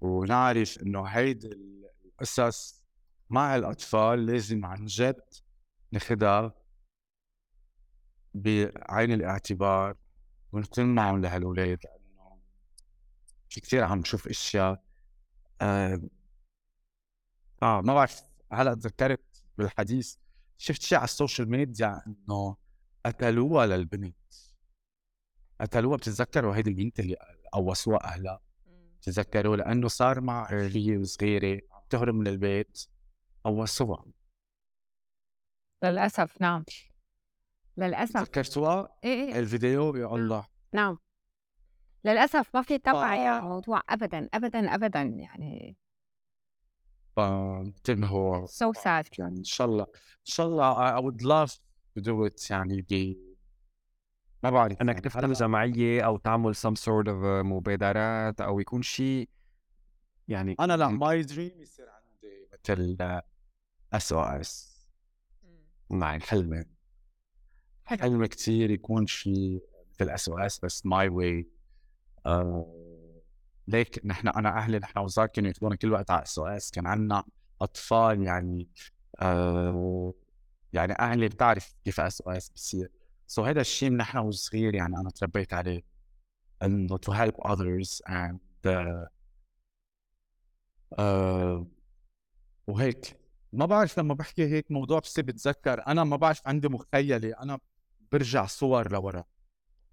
[0.00, 1.58] ونعرف إنه هيدي
[2.20, 2.84] قصص
[3.30, 5.22] مع الأطفال لازم عن جد
[5.92, 6.54] ناخدها
[8.34, 9.96] بعين الاعتبار
[10.52, 12.38] ونكون معهم لهالولاد لأنه
[13.48, 14.82] في كثير عم نشوف أشياء
[15.60, 16.02] آه,
[17.62, 20.16] آه ما بعرف هلأ تذكرت بالحديث
[20.58, 22.56] شفت شيء على السوشيال ميديا إنه
[23.06, 24.16] قتلوها للبنت؟
[25.62, 27.16] قتلوها بتتذكروا هيدي البنت اللي
[27.52, 28.40] قوصوها أهلها.
[29.02, 32.86] تذكروا لأنه صار مع هي وصغيرة عم تهرب من البيت
[33.44, 34.04] قوصوها
[35.84, 36.64] للأسف نعم.
[37.76, 38.22] للأسف.
[38.22, 39.38] تذكرتوها؟ إيه إيه.
[39.38, 40.46] الفيديو يا الله.
[40.72, 40.98] نعم.
[42.04, 43.32] للأسف ما في توعية آه.
[43.32, 45.76] على الموضوع ابدا ابدا ابدا يعني.
[47.16, 49.18] فانتبهوا so sad.
[49.18, 51.52] يعني إن شاء الله إن شاء الله I would love
[51.98, 52.82] to do it يعني
[54.42, 59.28] ما بعرف إنك يعني تفتح جمعيه أو تعمل some sort of مبادرات أو يكون شيء
[60.28, 63.20] يعني أنا لأ my dream يصير عندي مثل
[63.92, 64.72] SO S
[65.90, 66.64] معي حلمي
[67.84, 69.60] حلمي كثير يكون في
[69.94, 71.48] مثل SOS بس my way
[73.68, 77.24] like نحن أنا أهلي نحن وزغار كانوا ياخذونا كل وقت على SOS كان عندنا
[77.60, 78.68] أطفال يعني
[79.20, 80.14] آه
[80.72, 82.90] يعني أهلي بتعرف كيف SOS بصير
[83.32, 85.82] so هذا الشيء من نحن وصغير يعني أنا تربيت عليه.
[86.62, 89.08] انه to help others and uh,
[90.98, 91.66] آه
[92.66, 93.16] وهيك.
[93.52, 95.86] ما بعرف لما بحكي هيك موضوع بصير بتذكر.
[95.86, 97.34] أنا ما بعرف عندي مخيلة.
[97.42, 97.58] أنا
[98.12, 99.24] برجع صور لورا.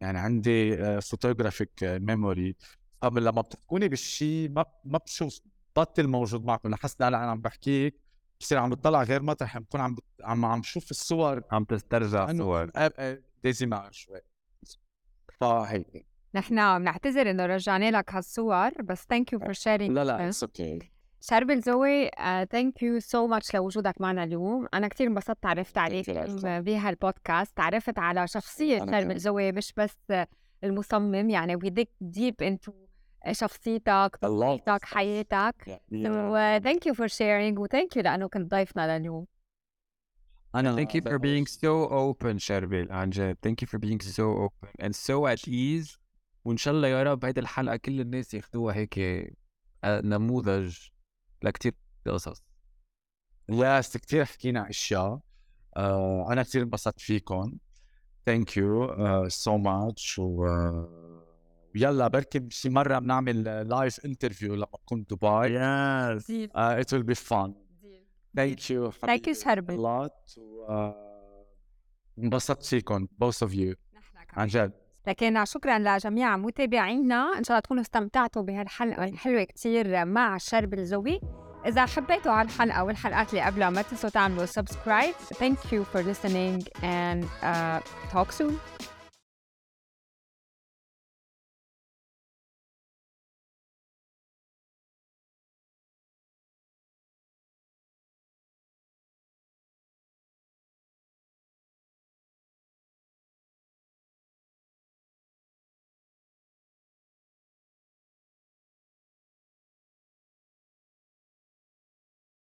[0.01, 2.55] يعني عندي photographic memory
[3.01, 5.39] قبل لما بتحكوني بالشيء ما ما بشوف
[5.75, 6.69] بطل موجود معكم.
[6.69, 7.99] لحسنا هلا أنا عم بحكيك
[8.39, 9.57] بصير عم بطلع غير مطرح.
[9.57, 9.95] بكون عم.
[10.23, 11.41] عم عم شوف الصور.
[11.51, 12.71] عم تسترجع صور.
[13.43, 14.21] dizzy شوي.
[15.39, 20.43] فهيك نحن بنعتذر إنه رجعنا لك هالصور بس thank you for sharing لا لا it's
[20.43, 22.09] okay شربل زوي
[22.51, 24.67] thank you so much لوجودك معنا اليوم.
[24.73, 26.09] أنا كثير انبسطت تعرفت عليك.
[26.43, 29.19] بهالبودكاست تعرفت على شخصية شربل.
[29.19, 29.97] زوي مش بس
[30.63, 32.71] المصمم يعني we dig deep into
[33.31, 35.81] شخصيتك طريقتك حياتك.
[35.91, 36.07] So
[36.63, 39.25] thank you for sharing و thank you لأنه كنت ضيفنا لليوم.
[40.55, 44.23] أنا Thank you for being so open شربل عن جد Thank you for being so
[44.23, 45.97] open and so at ease.
[46.45, 48.99] وإن شاء الله يا رب هيدي الحلقة كل الناس ياخدوها هيك
[49.83, 50.77] آه، نموذج
[51.43, 51.73] لكتير
[52.07, 52.43] قصص.
[53.49, 55.19] yes كثير حكينا أشياء.
[55.77, 57.57] آه أنا كثير انبسطت فيكم.
[58.25, 65.27] thank you so much ويلا بركي شي مرة بنعمل live interview لما بكون دبي.
[65.27, 67.68] yes uh, it will be fun.
[68.39, 69.75] Thank you Thank you, شربل.
[69.75, 71.45] a lot آه،
[72.19, 73.75] انبسطت فيكم both of you.
[74.33, 74.71] عن جد.
[75.07, 77.37] لكن شكرا لجميع متابعينا.
[77.37, 81.21] إن شاء الله تكونوا استمتعتوا بهالحلقة الحلوه كتير مع شرب الزوي.
[81.65, 87.23] إذا حبيتوا هالحلقه والحلقات اللي قبلها ما تنسوا تعملوا سبسكرايب thank you for listening and
[87.43, 87.79] uh,
[88.13, 88.53] talk soon.